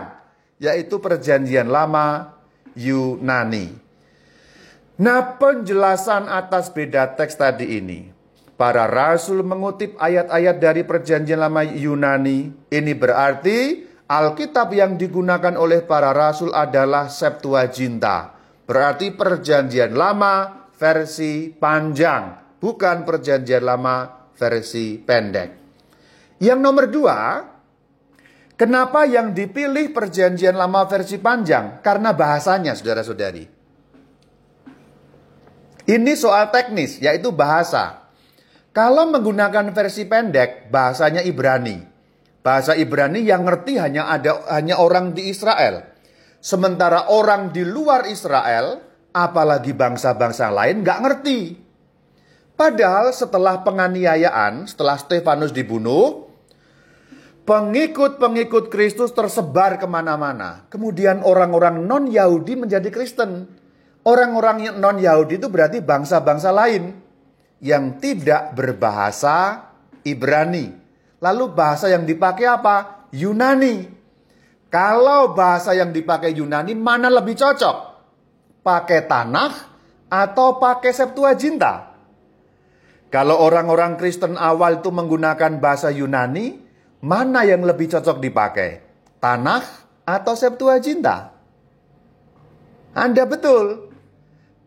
yaitu 0.60 1.04
perjanjian 1.04 1.68
lama 1.68 2.32
Yunani. 2.80 3.84
Nah, 4.96 5.36
penjelasan 5.36 6.32
atas 6.32 6.72
beda 6.72 7.20
teks 7.20 7.36
tadi 7.36 7.84
ini. 7.84 8.08
Para 8.56 8.88
rasul 8.88 9.43
mengutip 9.43 10.00
ayat-ayat 10.00 10.56
dari 10.64 10.88
Perjanjian 10.88 11.43
Lama 11.43 11.68
Yunani. 11.68 12.72
Ini 12.72 12.93
berarti 12.96 13.84
Alkitab 14.08 14.72
yang 14.72 14.96
digunakan 14.96 15.52
oleh 15.60 15.84
para 15.84 16.16
rasul 16.16 16.56
adalah 16.56 17.12
Septuaginta. 17.12 18.39
Berarti 18.64 19.12
Perjanjian 19.12 19.91
Lama 19.91 20.64
versi 20.72 21.52
panjang, 21.52 22.56
bukan 22.64 23.04
Perjanjian 23.04 23.68
Lama 23.68 24.32
versi 24.32 24.96
pendek. 24.96 25.50
Yang 26.39 26.60
nomor 26.64 26.86
dua, 26.88 27.20
kenapa 28.56 29.04
yang 29.04 29.36
dipilih 29.36 29.91
Perjanjian 29.91 30.56
Lama 30.56 30.88
versi 30.88 31.20
panjang? 31.20 31.84
Karena 31.84 32.16
bahasanya, 32.16 32.72
saudara-saudari. 32.72 33.55
Ini 35.86 36.17
soal 36.17 36.49
teknis, 36.49 36.97
yaitu 36.97 37.29
bahasa. 37.29 38.09
Kalau 38.73 39.05
menggunakan 39.07 39.69
versi 39.71 40.09
pendek, 40.09 40.73
bahasanya 40.73 41.21
Ibrani. 41.21 41.77
Bahasa 42.41 42.73
Ibrani 42.73 43.21
yang 43.21 43.45
ngerti 43.45 43.77
hanya 43.77 44.09
ada 44.09 44.41
hanya 44.49 44.81
orang 44.81 45.13
di 45.13 45.29
Israel. 45.29 45.86
Sementara 46.41 47.09
orang 47.09 47.49
di 47.53 47.65
luar 47.65 48.05
Israel, 48.09 48.81
apalagi 49.13 49.73
bangsa-bangsa 49.73 50.53
lain 50.53 50.81
nggak 50.86 50.99
ngerti. 51.01 51.39
Padahal 52.53 53.13
setelah 53.13 53.61
penganiayaan, 53.61 54.69
setelah 54.69 54.95
Stefanus 54.97 55.51
dibunuh, 55.53 56.29
pengikut-pengikut 57.45 58.73
Kristus 58.73 59.13
tersebar 59.13 59.77
ke 59.77 59.86
mana-mana. 59.86 60.65
Kemudian 60.73 61.21
orang-orang 61.21 61.86
non-Yahudi 61.86 62.57
menjadi 62.57 62.89
Kristen. 62.89 63.63
Orang-orang 64.06 64.78
non-Yahudi 64.78 65.41
itu 65.41 65.49
berarti 65.49 65.82
bangsa-bangsa 65.82 66.53
lain 66.53 66.93
yang 67.58 67.97
tidak 67.97 68.53
berbahasa 68.53 69.66
Ibrani. 70.06 70.70
Lalu 71.18 71.45
bahasa 71.49 71.89
yang 71.89 72.06
dipakai 72.06 72.45
apa? 72.45 73.10
Yunani. 73.10 73.89
Kalau 74.70 75.34
bahasa 75.34 75.74
yang 75.74 75.89
dipakai 75.89 76.38
Yunani 76.38 76.78
mana 76.78 77.10
lebih 77.10 77.34
cocok? 77.34 77.78
Pakai 78.62 79.10
tanah 79.10 79.51
atau 80.06 80.62
pakai 80.62 80.93
Septuaginta? 80.93 81.97
Kalau 83.10 83.41
orang-orang 83.41 83.97
Kristen 83.97 84.38
awal 84.38 84.86
itu 84.86 84.93
menggunakan 84.93 85.58
bahasa 85.58 85.89
Yunani, 85.89 86.62
mana 87.01 87.41
yang 87.41 87.66
lebih 87.66 87.89
cocok 87.89 88.22
dipakai? 88.22 88.70
Tanah 89.18 89.64
atau 90.06 90.34
Septuaginta? 90.38 91.34
Anda 92.93 93.24
betul. 93.26 93.95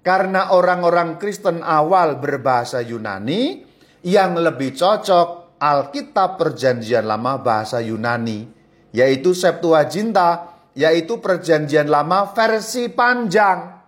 Karena 0.08 0.56
orang-orang 0.56 1.20
Kristen 1.20 1.60
awal 1.60 2.16
berbahasa 2.16 2.80
Yunani, 2.80 3.60
yang 4.08 4.40
lebih 4.40 4.72
cocok 4.72 5.60
Alkitab 5.60 6.40
Perjanjian 6.40 7.04
Lama 7.04 7.36
bahasa 7.44 7.84
Yunani, 7.84 8.48
yaitu 8.96 9.36
Septuaginta, 9.36 10.56
yaitu 10.72 11.20
Perjanjian 11.20 11.92
Lama 11.92 12.32
versi 12.32 12.88
panjang. 12.88 13.84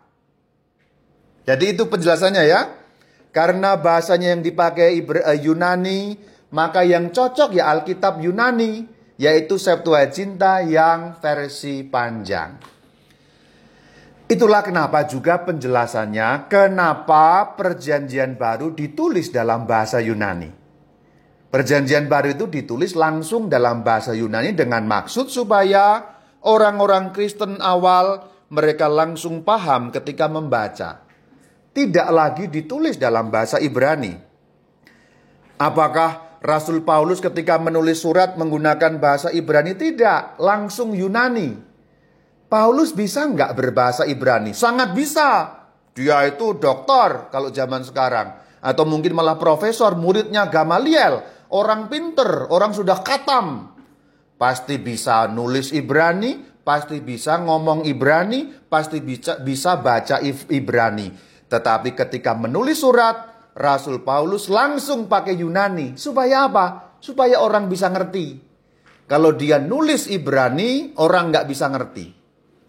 Jadi 1.49 1.65
itu 1.73 1.89
penjelasannya 1.89 2.45
ya. 2.45 2.69
Karena 3.33 3.81
bahasanya 3.81 4.37
yang 4.37 4.45
dipakai 4.45 5.01
eh, 5.01 5.39
Yunani, 5.41 6.21
maka 6.53 6.85
yang 6.85 7.17
cocok 7.17 7.57
ya 7.57 7.73
Alkitab 7.73 8.21
Yunani, 8.21 8.85
yaitu 9.17 9.57
Septuaginta 9.57 10.61
yang 10.69 11.17
versi 11.17 11.81
panjang. 11.81 12.70
Itulah 14.31 14.63
kenapa 14.63 15.11
juga 15.11 15.43
penjelasannya 15.43 16.47
kenapa 16.47 17.59
perjanjian 17.59 18.39
baru 18.39 18.71
ditulis 18.71 19.35
dalam 19.35 19.67
bahasa 19.67 19.99
Yunani. 19.99 20.47
Perjanjian 21.51 22.07
baru 22.07 22.39
itu 22.39 22.47
ditulis 22.47 22.95
langsung 22.95 23.51
dalam 23.51 23.83
bahasa 23.83 24.15
Yunani 24.15 24.55
dengan 24.55 24.87
maksud 24.87 25.35
supaya 25.35 26.15
orang-orang 26.47 27.11
Kristen 27.11 27.59
awal 27.59 28.23
mereka 28.55 28.87
langsung 28.87 29.43
paham 29.43 29.91
ketika 29.91 30.31
membaca. 30.31 31.03
Tidak 31.75 32.09
lagi 32.15 32.47
ditulis 32.47 33.03
dalam 33.03 33.35
bahasa 33.35 33.59
Ibrani. 33.59 34.15
Apakah 35.59 36.39
Rasul 36.39 36.87
Paulus 36.87 37.19
ketika 37.19 37.59
menulis 37.59 37.99
surat 37.99 38.39
menggunakan 38.39 39.03
bahasa 39.03 39.35
Ibrani? 39.35 39.75
Tidak, 39.75 40.39
langsung 40.39 40.95
Yunani. 40.95 41.70
Paulus 42.51 42.91
bisa 42.91 43.31
nggak 43.31 43.55
berbahasa 43.55 44.11
Ibrani? 44.11 44.51
Sangat 44.51 44.91
bisa. 44.91 45.55
Dia 45.95 46.27
itu 46.27 46.59
doktor 46.59 47.31
kalau 47.31 47.55
zaman 47.55 47.87
sekarang. 47.87 48.35
Atau 48.59 48.85
mungkin 48.85 49.15
malah 49.15 49.39
profesor, 49.39 49.95
muridnya 49.95 50.51
Gamaliel 50.51 51.23
orang 51.55 51.91
pinter, 51.91 52.49
orang 52.51 52.73
sudah 52.73 53.03
katam. 53.03 53.75
Pasti 54.41 54.81
bisa 54.81 55.29
nulis 55.29 55.75
Ibrani, 55.75 56.65
pasti 56.65 57.03
bisa 57.05 57.37
ngomong 57.39 57.85
Ibrani, 57.85 58.49
pasti 58.71 59.05
bisa, 59.05 59.37
bisa 59.39 59.77
baca 59.77 60.19
Ibrani. 60.25 61.13
Tetapi 61.51 61.93
ketika 61.93 62.33
menulis 62.33 62.81
surat, 62.81 63.31
Rasul 63.53 64.01
Paulus 64.01 64.49
langsung 64.49 65.11
pakai 65.11 65.37
Yunani. 65.37 65.99
Supaya 65.99 66.49
apa? 66.49 66.97
Supaya 67.03 67.43
orang 67.43 67.69
bisa 67.69 67.91
ngerti. 67.93 68.41
Kalau 69.11 69.35
dia 69.35 69.59
nulis 69.59 70.07
Ibrani, 70.09 70.95
orang 70.97 71.35
nggak 71.35 71.47
bisa 71.51 71.67
ngerti. 71.69 72.20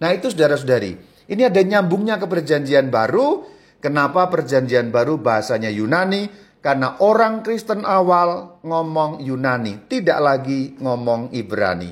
Nah 0.02 0.10
itu 0.12 0.34
saudara-saudari. 0.34 0.98
Ini 1.30 1.48
ada 1.48 1.62
nyambungnya 1.62 2.18
ke 2.18 2.26
perjanjian 2.26 2.90
baru. 2.90 3.46
Kenapa 3.78 4.28
perjanjian 4.34 4.90
baru 4.90 5.22
bahasanya 5.22 5.70
Yunani? 5.70 6.28
Karena 6.62 7.02
orang 7.02 7.42
Kristen 7.42 7.82
awal 7.86 8.62
ngomong 8.62 9.26
Yunani, 9.26 9.90
tidak 9.90 10.22
lagi 10.22 10.78
ngomong 10.78 11.34
Ibrani. 11.34 11.90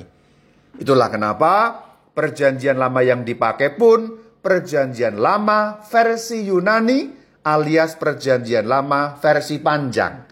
Itulah 0.78 1.10
kenapa 1.10 1.74
perjanjian 2.14 2.78
lama 2.78 3.02
yang 3.02 3.26
dipakai 3.26 3.74
pun 3.74 4.14
perjanjian 4.38 5.18
lama 5.18 5.82
versi 5.82 6.46
Yunani 6.46 7.10
alias 7.42 7.98
perjanjian 7.98 8.70
lama 8.70 9.18
versi 9.18 9.58
panjang. 9.58 10.30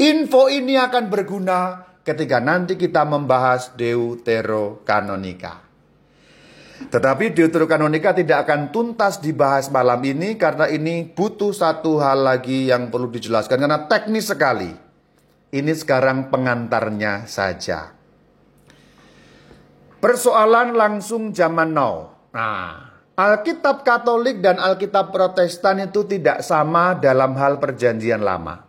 Info 0.00 0.48
ini 0.48 0.80
akan 0.80 1.12
berguna 1.12 1.84
ketika 2.00 2.40
nanti 2.40 2.80
kita 2.80 3.04
membahas 3.04 3.76
Deuterokanonika. 3.76 5.65
Tetapi 6.76 7.32
Deuterokanonika 7.32 8.12
tidak 8.12 8.44
akan 8.44 8.68
tuntas 8.68 9.18
dibahas 9.18 9.72
malam 9.72 9.98
ini 10.04 10.36
karena 10.36 10.68
ini 10.68 11.08
butuh 11.08 11.50
satu 11.50 11.96
hal 12.04 12.28
lagi 12.28 12.68
yang 12.68 12.92
perlu 12.92 13.08
dijelaskan 13.08 13.64
karena 13.64 13.88
teknis 13.88 14.28
sekali. 14.28 14.70
Ini 15.56 15.72
sekarang 15.72 16.28
pengantarnya 16.28 17.24
saja. 17.24 17.96
Persoalan 19.96 20.76
langsung 20.76 21.32
zaman 21.32 21.72
now. 21.72 22.12
Nah, 22.36 22.92
Alkitab 23.16 23.80
Katolik 23.80 24.44
dan 24.44 24.60
Alkitab 24.60 25.08
Protestan 25.08 25.80
itu 25.80 26.04
tidak 26.04 26.44
sama 26.44 26.92
dalam 26.92 27.32
hal 27.40 27.56
perjanjian 27.56 28.20
lama. 28.20 28.65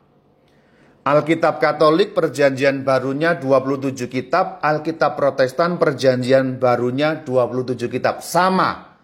Alkitab 1.08 1.64
Katolik 1.64 2.12
perjanjian 2.12 2.84
barunya 2.84 3.40
27 3.40 4.12
kitab, 4.12 4.60
Alkitab 4.60 5.16
Protestan 5.16 5.80
perjanjian 5.80 6.60
barunya 6.60 7.24
27 7.24 7.88
kitab. 7.88 8.20
Sama. 8.20 9.00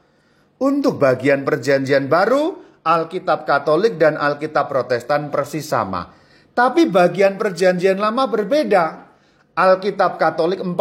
Untuk 0.60 1.00
bagian 1.00 1.48
perjanjian 1.48 2.12
baru, 2.12 2.60
Alkitab 2.84 3.48
Katolik 3.48 3.96
dan 3.96 4.20
Alkitab 4.20 4.68
Protestan 4.68 5.32
persis 5.32 5.64
sama. 5.64 6.12
Tapi 6.52 6.92
bagian 6.92 7.40
perjanjian 7.40 7.96
lama 7.96 8.28
berbeda. 8.28 9.08
Alkitab 9.56 10.20
Katolik 10.20 10.60
45 10.60 10.76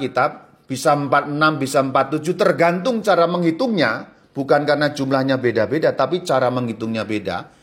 kitab, 0.00 0.64
bisa 0.64 0.96
46, 0.96 1.60
bisa 1.60 1.84
47 1.84 2.32
tergantung 2.32 3.04
cara 3.04 3.28
menghitungnya, 3.28 4.08
bukan 4.32 4.64
karena 4.64 4.88
jumlahnya 4.88 5.36
beda-beda 5.36 5.92
tapi 5.92 6.24
cara 6.24 6.48
menghitungnya 6.48 7.04
beda. 7.04 7.55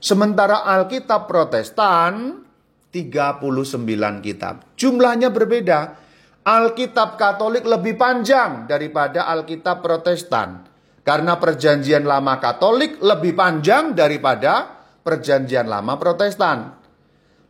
Sementara 0.00 0.64
Alkitab 0.64 1.28
Protestan 1.28 2.40
39 2.88 4.24
kitab. 4.24 4.64
Jumlahnya 4.74 5.28
berbeda. 5.28 6.00
Alkitab 6.40 7.20
Katolik 7.20 7.68
lebih 7.68 8.00
panjang 8.00 8.64
daripada 8.64 9.28
Alkitab 9.28 9.84
Protestan. 9.84 10.64
Karena 11.04 11.36
perjanjian 11.36 12.08
lama 12.08 12.40
Katolik 12.40 12.96
lebih 13.04 13.36
panjang 13.36 13.92
daripada 13.92 14.72
perjanjian 15.04 15.68
lama 15.68 16.00
Protestan. 16.00 16.80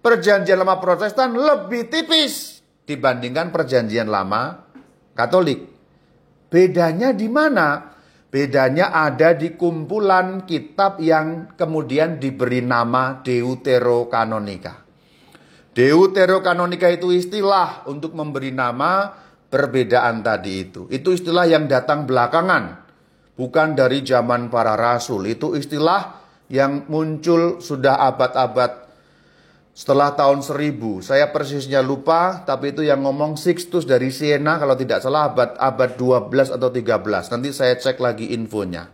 Perjanjian 0.03 0.59
lama 0.59 0.83
Protestan 0.83 1.31
lebih 1.39 1.87
tipis 1.87 2.59
dibandingkan 2.83 3.55
perjanjian 3.55 4.11
lama 4.11 4.59
Katolik. 5.15 5.71
Bedanya 6.51 7.15
di 7.15 7.31
mana? 7.31 7.90
Bedanya 8.31 8.95
ada 8.95 9.35
di 9.35 9.59
kumpulan 9.59 10.47
kitab 10.47 11.03
yang 11.03 11.51
kemudian 11.59 12.23
diberi 12.23 12.63
nama 12.63 13.19
Deuterokanonika. 13.27 14.87
Deuterokanonika 15.75 16.87
itu 16.95 17.11
istilah 17.11 17.83
untuk 17.91 18.15
memberi 18.15 18.55
nama 18.55 19.11
perbedaan 19.51 20.23
tadi 20.23 20.71
itu. 20.71 20.87
Itu 20.95 21.11
istilah 21.11 21.51
yang 21.51 21.67
datang 21.67 22.07
belakangan. 22.07 22.87
Bukan 23.35 23.75
dari 23.75 24.07
zaman 24.07 24.47
para 24.47 24.79
rasul. 24.79 25.27
Itu 25.27 25.59
istilah 25.59 26.23
yang 26.47 26.87
muncul 26.87 27.59
sudah 27.59 27.99
abad-abad 27.99 28.80
setelah 29.71 30.13
tahun 30.13 30.43
1000. 30.43 31.01
Saya 31.01 31.31
persisnya 31.31 31.81
lupa, 31.81 32.43
tapi 32.45 32.75
itu 32.75 32.83
yang 32.85 33.07
ngomong 33.07 33.39
Sixtus 33.39 33.87
dari 33.87 34.11
Siena 34.11 34.59
kalau 34.59 34.75
tidak 34.75 35.01
salah 35.01 35.31
abad 35.31 35.57
abad 35.57 35.91
12 35.97 36.57
atau 36.57 36.69
13. 36.69 37.33
Nanti 37.33 37.49
saya 37.55 37.75
cek 37.79 37.99
lagi 38.03 38.35
infonya. 38.35 38.91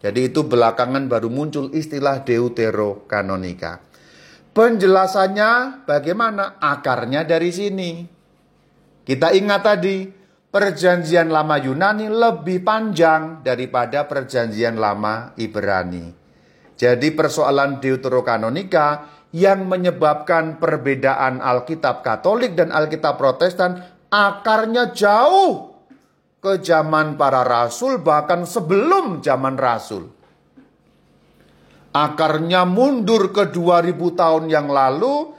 Jadi 0.00 0.28
itu 0.28 0.44
belakangan 0.44 1.08
baru 1.08 1.32
muncul 1.32 1.72
istilah 1.72 2.22
Deuterokanonika. 2.22 3.80
Penjelasannya 4.56 5.84
bagaimana? 5.84 6.56
Akarnya 6.60 7.28
dari 7.28 7.52
sini. 7.52 8.06
Kita 9.06 9.30
ingat 9.36 9.62
tadi, 9.62 10.08
perjanjian 10.48 11.28
lama 11.28 11.60
Yunani 11.60 12.08
lebih 12.08 12.64
panjang 12.64 13.44
daripada 13.44 14.08
perjanjian 14.08 14.80
lama 14.80 15.36
Ibrani. 15.36 16.08
Jadi 16.76 17.08
persoalan 17.12 17.80
Deuterokanonika 17.80 19.15
yang 19.36 19.68
menyebabkan 19.68 20.56
perbedaan 20.56 21.44
Alkitab 21.44 22.00
Katolik 22.00 22.56
dan 22.56 22.72
Alkitab 22.72 23.20
Protestan 23.20 23.84
akarnya 24.08 24.96
jauh 24.96 25.76
ke 26.40 26.64
zaman 26.64 27.20
para 27.20 27.44
rasul 27.44 28.00
bahkan 28.00 28.48
sebelum 28.48 29.20
zaman 29.20 29.60
rasul. 29.60 30.08
Akarnya 31.92 32.64
mundur 32.64 33.28
ke 33.28 33.52
2000 33.52 33.92
tahun 34.16 34.44
yang 34.48 34.72
lalu 34.72 35.36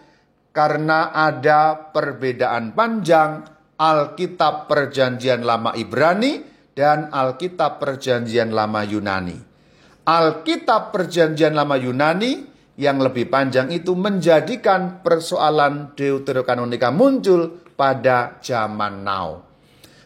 karena 0.53 1.09
ada 1.09 1.89
perbedaan 1.89 2.77
panjang 2.77 3.49
Alkitab 3.77 4.69
Perjanjian 4.69 5.41
Lama 5.41 5.73
Ibrani 5.73 6.41
dan 6.77 7.09
Alkitab 7.09 7.81
Perjanjian 7.81 8.53
Lama 8.53 8.85
Yunani. 8.85 9.37
Alkitab 10.05 10.93
Perjanjian 10.93 11.57
Lama 11.57 11.77
Yunani 11.77 12.56
yang 12.78 13.01
lebih 13.01 13.28
panjang 13.28 13.73
itu 13.73 13.97
menjadikan 13.97 15.01
persoalan 15.01 15.97
Deuterokanonika 15.97 16.93
muncul 16.93 17.65
pada 17.73 18.38
zaman 18.38 19.01
now. 19.01 19.41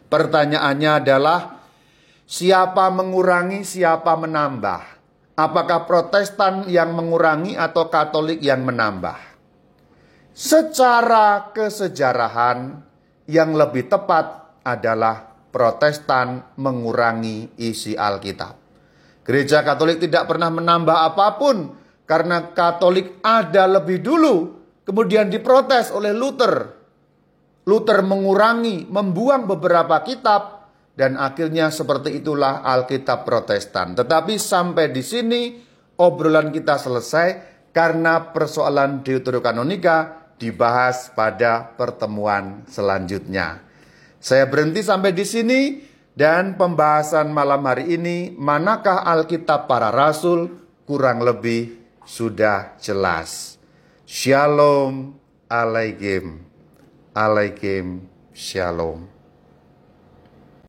Pertanyaannya 0.08 0.92
adalah 1.04 1.40
siapa 2.24 2.88
mengurangi, 2.92 3.68
siapa 3.68 4.16
menambah? 4.16 4.82
Apakah 5.36 5.84
Protestan 5.88 6.68
yang 6.72 6.96
mengurangi 6.96 7.60
atau 7.60 7.92
Katolik 7.92 8.40
yang 8.40 8.64
menambah? 8.64 9.20
Secara 10.32 11.52
kesejarahan 11.52 12.80
yang 13.28 13.52
lebih 13.52 13.92
tepat 13.92 14.60
adalah 14.64 15.28
Protestan 15.52 16.56
mengurangi 16.56 17.52
isi 17.60 18.00
Alkitab. 18.00 18.56
Gereja 19.28 19.60
Katolik 19.64 20.00
tidak 20.00 20.32
pernah 20.32 20.48
menambah 20.48 20.98
apa 21.12 21.36
pun 21.36 21.81
karena 22.12 22.52
Katolik 22.52 23.24
ada 23.24 23.72
lebih 23.72 24.04
dulu, 24.04 24.52
kemudian 24.84 25.32
diprotes 25.32 25.96
oleh 25.96 26.12
Luther. 26.12 26.68
Luther 27.64 28.04
mengurangi, 28.04 28.84
membuang 28.84 29.48
beberapa 29.48 30.04
kitab, 30.04 30.68
dan 30.92 31.16
akhirnya 31.16 31.72
seperti 31.72 32.20
itulah 32.20 32.68
Alkitab 32.68 33.24
Protestan. 33.24 33.96
Tetapi 33.96 34.36
sampai 34.36 34.92
di 34.92 35.00
sini 35.00 35.56
obrolan 36.04 36.52
kita 36.52 36.76
selesai 36.76 37.28
karena 37.72 38.36
persoalan 38.36 39.08
Deuterokanonika 39.08 40.28
dibahas 40.36 41.16
pada 41.16 41.64
pertemuan 41.80 42.68
selanjutnya. 42.68 43.64
Saya 44.20 44.52
berhenti 44.52 44.84
sampai 44.84 45.16
di 45.16 45.24
sini 45.24 45.62
Dan 46.12 46.60
pembahasan 46.60 47.32
malam 47.32 47.64
hari 47.64 47.96
ini, 47.96 48.36
manakah 48.36 49.08
Alkitab 49.08 49.72
para 49.72 49.96
Rasul? 49.96 50.60
Kurang 50.84 51.24
lebih 51.24 51.81
sudah 52.12 52.76
jelas. 52.84 53.56
Shalom 54.04 55.16
alaikum. 55.48 56.44
Alaikum 57.16 58.12
shalom. 58.36 59.21